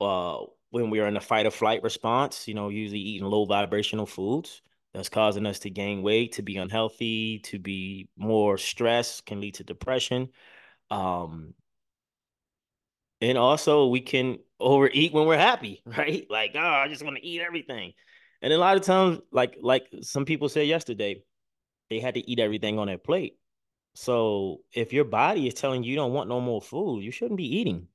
uh 0.00 0.44
when 0.70 0.90
we're 0.90 1.06
in 1.08 1.16
a 1.16 1.20
fight 1.20 1.46
or 1.46 1.50
flight 1.52 1.82
response, 1.82 2.48
you 2.48 2.54
know, 2.54 2.68
usually 2.70 3.00
eating 3.00 3.28
low 3.28 3.44
vibrational 3.46 4.06
foods 4.06 4.62
that's 4.96 5.10
causing 5.10 5.44
us 5.44 5.58
to 5.60 5.70
gain 5.70 6.00
weight, 6.00 6.32
to 6.32 6.42
be 6.42 6.56
unhealthy, 6.56 7.40
to 7.40 7.58
be 7.58 8.08
more 8.16 8.56
stressed, 8.56 9.26
can 9.26 9.42
lead 9.42 9.54
to 9.56 9.64
depression. 9.64 10.30
Um 10.90 11.52
and 13.20 13.36
also 13.36 13.88
we 13.88 14.00
can 14.00 14.38
overeat 14.58 15.12
when 15.12 15.26
we're 15.26 15.36
happy, 15.36 15.82
right? 15.86 16.26
Like, 16.30 16.52
oh, 16.54 16.60
I 16.60 16.88
just 16.88 17.04
want 17.04 17.16
to 17.16 17.24
eat 17.24 17.42
everything. 17.42 17.92
And 18.40 18.54
a 18.54 18.58
lot 18.58 18.78
of 18.78 18.84
times, 18.84 19.20
like 19.30 19.58
like 19.60 19.86
some 20.00 20.24
people 20.24 20.48
said 20.48 20.66
yesterday, 20.66 21.22
they 21.90 22.00
had 22.00 22.14
to 22.14 22.30
eat 22.30 22.40
everything 22.40 22.78
on 22.78 22.86
their 22.86 22.98
plate. 22.98 23.38
So 23.94 24.62
if 24.72 24.94
your 24.94 25.04
body 25.04 25.46
is 25.46 25.54
telling 25.54 25.84
you 25.84 25.90
you 25.90 25.96
don't 25.96 26.14
want 26.14 26.30
no 26.30 26.40
more 26.40 26.62
food, 26.62 27.04
you 27.04 27.10
shouldn't 27.10 27.36
be 27.36 27.56
eating. 27.58 27.88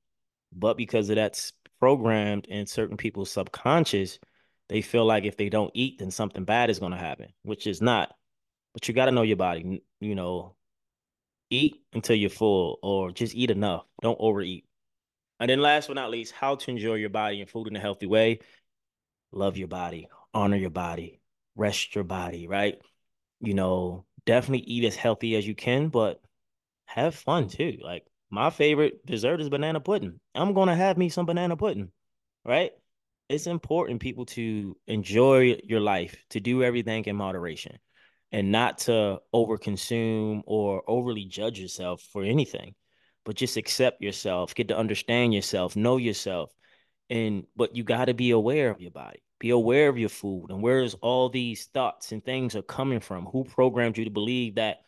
But 0.54 0.78
because 0.78 1.10
of 1.10 1.16
that's 1.16 1.54
programmed 1.80 2.46
in 2.46 2.68
certain 2.68 2.98
people's 2.98 3.32
subconscious, 3.32 4.20
they 4.72 4.82
feel 4.82 5.06
like 5.06 5.26
if 5.26 5.38
they 5.38 5.50
don't 5.50 5.70
eat, 5.76 6.00
then 6.00 6.10
something 6.10 6.46
bad 6.46 6.72
is 6.72 6.80
going 6.80 6.94
to 6.94 6.98
happen, 6.98 7.28
which 7.44 7.68
is 7.68 7.82
not. 7.82 8.16
But 8.74 8.88
you 8.88 8.96
got 8.96 9.06
to 9.06 9.12
know 9.12 9.22
your 9.22 9.38
body. 9.38 9.84
You 10.00 10.16
know, 10.16 10.56
eat 11.52 11.84
until 11.94 12.16
you're 12.16 12.32
full, 12.32 12.80
or 12.82 13.12
just 13.12 13.36
eat 13.36 13.52
enough. 13.52 13.86
Don't 14.02 14.18
overeat. 14.20 14.66
And 15.40 15.50
then 15.50 15.60
last 15.60 15.88
but 15.88 15.96
not 15.96 16.10
least, 16.10 16.34
how 16.34 16.56
to 16.56 16.72
enjoy 16.72 16.96
your 16.96 17.10
body 17.10 17.42
and 17.42 17.50
food 17.50 17.68
in 17.68 17.76
a 17.76 17.80
healthy 17.80 18.08
way. 18.08 18.40
Love 19.32 19.58
your 19.58 19.68
body 19.68 20.08
honor 20.34 20.58
your 20.58 20.70
body, 20.70 21.20
rest 21.56 21.96
your 21.96 22.04
body, 22.04 22.48
right? 22.48 22.80
You 23.40 23.54
know, 23.54 24.06
definitely 24.26 24.66
eat 24.66 24.86
as 24.86 24.96
healthy 24.96 25.36
as 25.36 25.48
you 25.48 25.56
can, 25.56 25.90
but 25.90 26.22
have 26.86 27.16
fun 27.16 27.50
too. 27.50 27.78
Like 27.82 28.06
my 28.30 28.50
favorite 28.50 29.06
dessert 29.06 29.42
is 29.42 29.50
banana 29.50 29.80
pudding. 29.80 30.20
I'm 30.36 30.54
gonna 30.54 30.76
have 30.76 30.98
me 30.98 31.10
some 31.10 31.26
banana 31.26 31.58
pudding, 31.58 31.92
right? 32.46 32.72
It's 33.32 33.48
important, 33.48 34.02
people, 34.02 34.26
to 34.28 34.76
enjoy 34.88 35.58
your 35.64 35.80
life, 35.80 36.16
to 36.32 36.40
do 36.40 36.64
everything 36.64 37.06
in 37.06 37.16
moderation, 37.16 37.80
and 38.32 38.52
not 38.52 38.80
to 38.80 39.22
overconsume 39.34 40.42
or 40.46 40.84
overly 40.88 41.26
judge 41.26 41.60
yourself 41.60 42.02
for 42.12 42.24
anything, 42.24 42.76
but 43.24 43.36
just 43.36 43.58
accept 43.58 44.02
yourself, 44.02 44.54
get 44.54 44.68
to 44.68 44.78
understand 44.78 45.34
yourself, 45.34 45.76
know 45.76 45.98
yourself, 45.98 46.52
and 47.10 47.46
but 47.56 47.76
you 47.76 47.84
got 47.84 48.06
to 48.06 48.14
be 48.14 48.32
aware 48.32 48.70
of 48.70 48.82
your 48.82 48.92
body 48.92 49.22
be 49.42 49.50
aware 49.50 49.90
of 49.90 49.98
your 49.98 50.08
food 50.08 50.52
and 50.52 50.62
where's 50.62 50.94
all 51.02 51.28
these 51.28 51.66
thoughts 51.66 52.12
and 52.12 52.24
things 52.24 52.56
are 52.56 52.62
coming 52.62 53.00
from. 53.00 53.26
Who 53.26 53.44
programmed 53.44 53.98
you 53.98 54.06
to 54.06 54.12
believe 54.12 54.56
that 54.56 54.82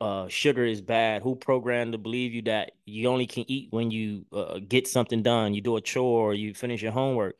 uh, 0.00 0.28
sugar 0.28 0.64
is 0.64 0.80
bad? 0.80 1.22
Who 1.22 1.34
programmed 1.34 1.92
to 1.92 1.98
believe 1.98 2.32
you 2.32 2.42
that 2.42 2.70
you 2.84 3.08
only 3.08 3.26
can 3.26 3.44
eat 3.50 3.66
when 3.72 3.90
you 3.90 4.26
uh, 4.32 4.60
get 4.66 4.86
something 4.86 5.24
done? 5.24 5.54
You 5.54 5.60
do 5.60 5.76
a 5.76 5.80
chore, 5.80 6.32
you 6.34 6.54
finish 6.54 6.80
your 6.80 6.92
homework. 6.92 7.34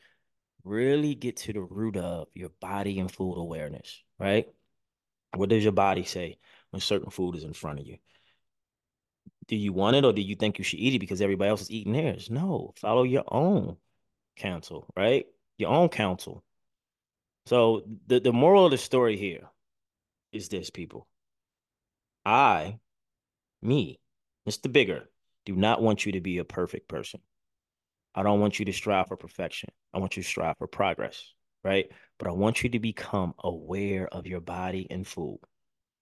Really 0.64 1.14
get 1.14 1.36
to 1.38 1.52
the 1.52 1.60
root 1.60 1.96
of 1.96 2.28
your 2.34 2.50
body 2.60 2.98
and 3.00 3.10
food 3.10 3.36
awareness, 3.36 4.02
right? 4.18 4.46
What 5.34 5.48
does 5.48 5.62
your 5.62 5.72
body 5.72 6.04
say 6.04 6.38
when 6.70 6.80
certain 6.80 7.10
food 7.10 7.36
is 7.36 7.44
in 7.44 7.52
front 7.52 7.80
of 7.80 7.86
you? 7.86 7.98
Do 9.46 9.56
you 9.56 9.72
want 9.72 9.96
it 9.96 10.04
or 10.04 10.12
do 10.12 10.22
you 10.22 10.36
think 10.36 10.58
you 10.58 10.64
should 10.64 10.78
eat 10.78 10.94
it 10.94 10.98
because 10.98 11.20
everybody 11.20 11.48
else 11.48 11.62
is 11.62 11.70
eating 11.70 11.92
theirs? 11.92 12.30
No, 12.30 12.74
follow 12.76 13.02
your 13.02 13.24
own 13.28 13.76
counsel, 14.36 14.92
right? 14.96 15.26
Your 15.58 15.70
own 15.70 15.88
counsel. 15.88 16.44
So 17.46 17.82
the, 18.06 18.20
the 18.20 18.32
moral 18.32 18.66
of 18.66 18.70
the 18.70 18.78
story 18.78 19.16
here 19.16 19.48
is 20.32 20.48
this, 20.48 20.70
people. 20.70 21.08
I, 22.24 22.78
me, 23.62 23.98
Mr. 24.48 24.70
Bigger, 24.70 25.08
do 25.46 25.56
not 25.56 25.82
want 25.82 26.06
you 26.06 26.12
to 26.12 26.20
be 26.20 26.38
a 26.38 26.44
perfect 26.44 26.88
person. 26.88 27.20
I 28.14 28.22
don't 28.22 28.40
want 28.40 28.58
you 28.58 28.64
to 28.64 28.72
strive 28.72 29.08
for 29.08 29.16
perfection. 29.16 29.70
I 29.94 29.98
want 29.98 30.16
you 30.16 30.22
to 30.22 30.28
strive 30.28 30.58
for 30.58 30.66
progress, 30.66 31.32
right? 31.64 31.90
But 32.18 32.28
I 32.28 32.32
want 32.32 32.62
you 32.62 32.70
to 32.70 32.78
become 32.78 33.34
aware 33.42 34.08
of 34.08 34.26
your 34.26 34.40
body 34.40 34.86
and 34.90 35.06
food. 35.06 35.38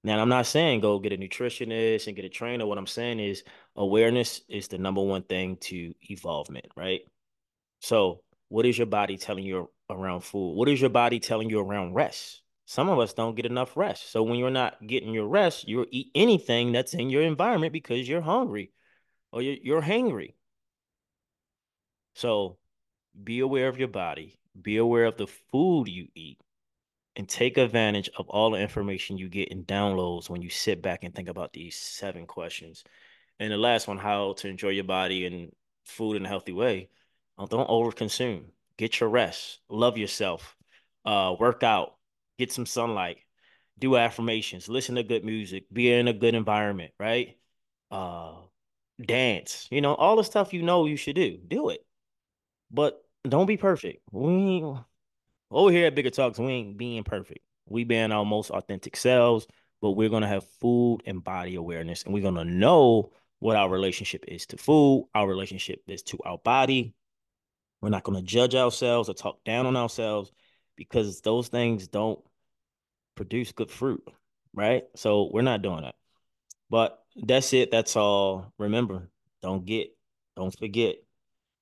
Now, 0.05 0.21
I'm 0.21 0.29
not 0.29 0.47
saying 0.47 0.81
go 0.81 0.99
get 1.01 1.12
a 1.12 1.16
nutritionist 1.16 2.07
and 2.07 2.16
get 2.16 2.25
a 2.25 2.29
trainer. 2.29 2.66
What 2.66 2.79
I'm 2.79 2.87
saying 2.87 3.21
is 3.21 3.42
awareness 3.77 4.40
is 4.49 4.68
the 4.68 4.79
number 4.79 5.03
one 5.03 5.23
thing 5.23 5.57
to 5.62 5.94
evolvement, 6.09 6.66
right? 6.77 7.01
So, 7.81 8.23
what 8.49 8.64
is 8.64 8.79
your 8.79 8.87
body 8.87 9.18
telling 9.18 9.44
you 9.44 9.71
around 9.90 10.23
food? 10.23 10.55
What 10.55 10.68
is 10.68 10.81
your 10.81 10.90
body 10.90 11.21
telling 11.21 11.51
you 11.51 11.61
around 11.61 11.94
rest? 11.94 12.42
Some 12.68 12.90
of 12.90 12.99
us 12.99 13.14
don't 13.14 13.35
get 13.35 13.47
enough 13.47 13.79
rest. 13.79 14.12
So 14.12 14.23
when 14.23 14.38
you're 14.38 14.51
not 14.51 14.87
getting 14.87 15.14
your 15.14 15.27
rest, 15.27 15.66
you'll 15.66 15.87
eat 15.90 16.11
anything 16.14 16.73
that's 16.73 16.92
in 16.92 17.09
your 17.09 17.23
environment 17.23 17.73
because 17.73 18.07
you're 18.07 18.21
hungry 18.21 18.73
or 19.33 19.40
you're, 19.40 19.57
you're 19.62 19.81
hangry. 19.81 20.35
So 22.18 22.59
be 23.22 23.40
aware 23.40 23.68
of 23.68 23.78
your 23.78 23.88
body, 23.88 24.40
be 24.61 24.78
aware 24.78 25.04
of 25.04 25.16
the 25.16 25.28
food 25.52 25.88
you 25.88 26.09
eat, 26.16 26.38
and 27.14 27.28
take 27.28 27.59
advantage 27.59 28.11
of 28.18 28.28
all 28.28 28.50
the 28.50 28.59
information 28.59 29.18
you 29.18 29.28
get 29.28 29.50
in 29.50 29.64
downloads 29.64 30.28
when 30.28 30.42
you 30.42 30.50
sit 30.50 30.83
back 30.83 31.04
and 31.04 31.14
think 31.14 31.28
about 31.28 31.52
these 31.52 31.76
seven 31.76 32.26
questions. 32.26 32.83
And 33.38 33.52
the 33.52 33.57
last 33.57 33.87
one, 33.87 33.98
how 33.98 34.33
to 34.38 34.48
enjoy 34.48 34.70
your 34.70 34.85
body 34.85 35.26
and 35.26 35.52
food 35.85 36.16
in 36.16 36.26
a 36.26 36.28
healthy 36.28 36.52
way. 36.52 36.88
Don't 37.38 37.68
overconsume. 37.68 38.46
Get 38.76 38.98
your 38.98 39.11
rest. 39.11 39.61
Love 39.68 39.96
yourself. 39.96 40.57
Uh, 41.04 41.37
work 41.38 41.62
out 41.62 41.94
get 42.38 42.52
some 42.52 42.66
sunlight, 42.66 43.18
do 43.78 43.96
affirmations, 43.96 44.68
listen 44.68 44.94
to 44.94 45.02
good 45.02 45.24
music, 45.24 45.64
be 45.72 45.92
in 45.92 46.09
a 46.09 46.12
good 46.12 46.35
environment, 46.35 46.92
right? 46.98 47.37
Uh 47.90 48.35
dance, 49.00 49.68
you 49.70 49.81
know, 49.81 49.94
all 49.94 50.16
the 50.16 50.24
stuff 50.24 50.52
you 50.52 50.62
know 50.62 50.87
you 50.87 50.96
should 50.96 51.16
do, 51.16 51.38
do 51.48 51.68
it. 51.70 51.85
But 52.70 53.02
don't 53.26 53.46
be 53.46 53.57
perfect. 53.57 54.02
We 54.12 54.64
over 55.50 55.70
here 55.70 55.87
at 55.87 55.94
Bigger 55.94 56.11
Talks, 56.11 56.38
we 56.38 56.52
ain't 56.52 56.76
being 56.76 57.04
perfect. 57.04 57.40
We 57.66 57.85
being 57.85 58.12
our 58.12 58.24
most 58.24 58.50
authentic 58.50 58.96
selves, 58.96 59.46
but 59.81 59.92
we're 59.92 60.09
gonna 60.09 60.28
have 60.28 60.46
food 60.61 61.00
and 61.07 61.22
body 61.22 61.54
awareness, 61.54 62.02
and 62.02 62.12
we're 62.12 62.22
gonna 62.22 62.44
know 62.44 63.12
what 63.40 63.57
our 63.57 63.68
relationship 63.68 64.24
is 64.28 64.46
to 64.46 64.57
food, 64.57 65.09
our 65.14 65.28
relationship 65.28 65.83
is 65.87 66.02
to 66.04 66.18
our 66.24 66.38
body. 66.38 66.94
We're 67.81 67.90
not 67.90 68.02
gonna 68.02 68.22
judge 68.22 68.54
ourselves 68.54 69.09
or 69.09 69.14
talk 69.14 69.44
down 69.44 69.66
on 69.66 69.76
ourselves 69.76 70.33
because 70.76 71.20
those 71.20 71.48
things 71.48 71.88
don't 71.88 72.20
produce 73.14 73.52
good 73.52 73.70
fruit, 73.70 74.02
right? 74.54 74.85
So 74.96 75.31
we're 75.33 75.42
not 75.42 75.62
doing 75.62 75.83
that. 75.83 75.94
But 76.70 77.02
that's 77.16 77.52
it. 77.52 77.70
That's 77.70 77.96
all. 77.96 78.52
Remember, 78.59 79.09
don't 79.42 79.64
get, 79.64 79.88
don't 80.37 80.57
forget, 80.57 80.96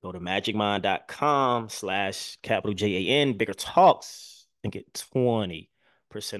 go 0.02 0.12
to 0.12 0.20
magicmind.com 0.20 1.68
slash 1.68 2.38
capital 2.42 2.74
J-A-N, 2.74 3.36
bigger 3.36 3.54
talks, 3.54 4.46
and 4.62 4.72
get 4.72 4.92
20% 4.92 5.68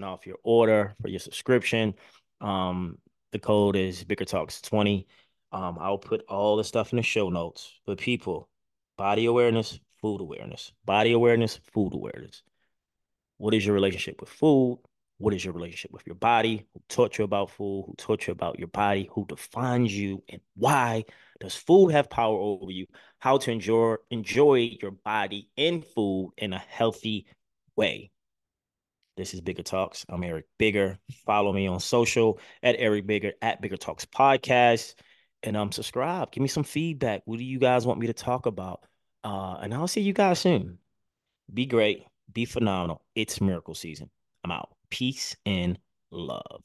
off 0.02 0.26
your 0.26 0.38
order 0.42 0.94
for 1.00 1.08
your 1.08 1.20
subscription. 1.20 1.94
Um, 2.40 2.98
the 3.32 3.38
code 3.38 3.76
is 3.76 4.04
bigger 4.04 4.24
talks 4.24 4.60
20. 4.60 5.06
Um, 5.52 5.78
I'll 5.80 5.98
put 5.98 6.24
all 6.28 6.56
the 6.56 6.64
stuff 6.64 6.92
in 6.92 6.96
the 6.96 7.02
show 7.02 7.28
notes. 7.28 7.72
But 7.86 7.98
people, 7.98 8.48
body 8.96 9.26
awareness, 9.26 9.78
food 10.00 10.20
awareness, 10.20 10.72
body 10.84 11.12
awareness, 11.12 11.60
food 11.72 11.94
awareness. 11.94 12.42
What 13.38 13.54
is 13.54 13.64
your 13.66 13.74
relationship 13.74 14.20
with 14.20 14.30
food? 14.30 14.80
What 15.18 15.34
is 15.34 15.44
your 15.44 15.54
relationship 15.54 15.92
with 15.92 16.06
your 16.06 16.14
body? 16.14 16.66
Who 16.74 16.80
taught 16.88 17.18
you 17.18 17.24
about 17.24 17.50
food? 17.50 17.84
Who 17.86 17.94
taught 17.96 18.26
you 18.26 18.32
about 18.32 18.58
your 18.58 18.68
body? 18.68 19.08
Who 19.12 19.26
defines 19.26 19.96
you 19.96 20.22
and 20.28 20.40
why? 20.54 21.04
Does 21.40 21.54
food 21.54 21.88
have 21.88 22.08
power 22.08 22.38
over 22.38 22.70
you? 22.70 22.86
How 23.18 23.38
to 23.38 23.50
enjoy 23.50 23.96
enjoy 24.10 24.76
your 24.80 24.92
body 24.92 25.50
and 25.56 25.84
food 25.84 26.32
in 26.38 26.52
a 26.52 26.58
healthy 26.58 27.26
way. 27.76 28.10
This 29.16 29.34
is 29.34 29.40
Bigger 29.40 29.62
Talks. 29.62 30.04
I'm 30.08 30.22
Eric 30.24 30.46
Bigger. 30.58 30.98
Follow 31.24 31.52
me 31.52 31.66
on 31.66 31.80
social 31.80 32.38
at 32.62 32.76
Eric 32.78 33.06
Bigger 33.06 33.32
at 33.42 33.60
Bigger 33.60 33.76
Talks 33.76 34.04
Podcast. 34.04 34.94
And 35.42 35.56
um 35.56 35.72
subscribe. 35.72 36.32
Give 36.32 36.42
me 36.42 36.48
some 36.48 36.64
feedback. 36.64 37.22
What 37.24 37.38
do 37.38 37.44
you 37.44 37.58
guys 37.58 37.86
want 37.86 38.00
me 38.00 38.06
to 38.06 38.14
talk 38.14 38.46
about? 38.46 38.80
Uh, 39.22 39.58
and 39.60 39.74
I'll 39.74 39.88
see 39.88 40.00
you 40.00 40.12
guys 40.12 40.38
soon. 40.38 40.78
Be 41.52 41.66
great. 41.66 42.04
Be 42.32 42.44
phenomenal. 42.44 43.02
It's 43.14 43.40
miracle 43.40 43.74
season. 43.74 44.10
I'm 44.44 44.52
out. 44.52 44.70
Peace 44.90 45.36
and 45.44 45.78
love. 46.10 46.62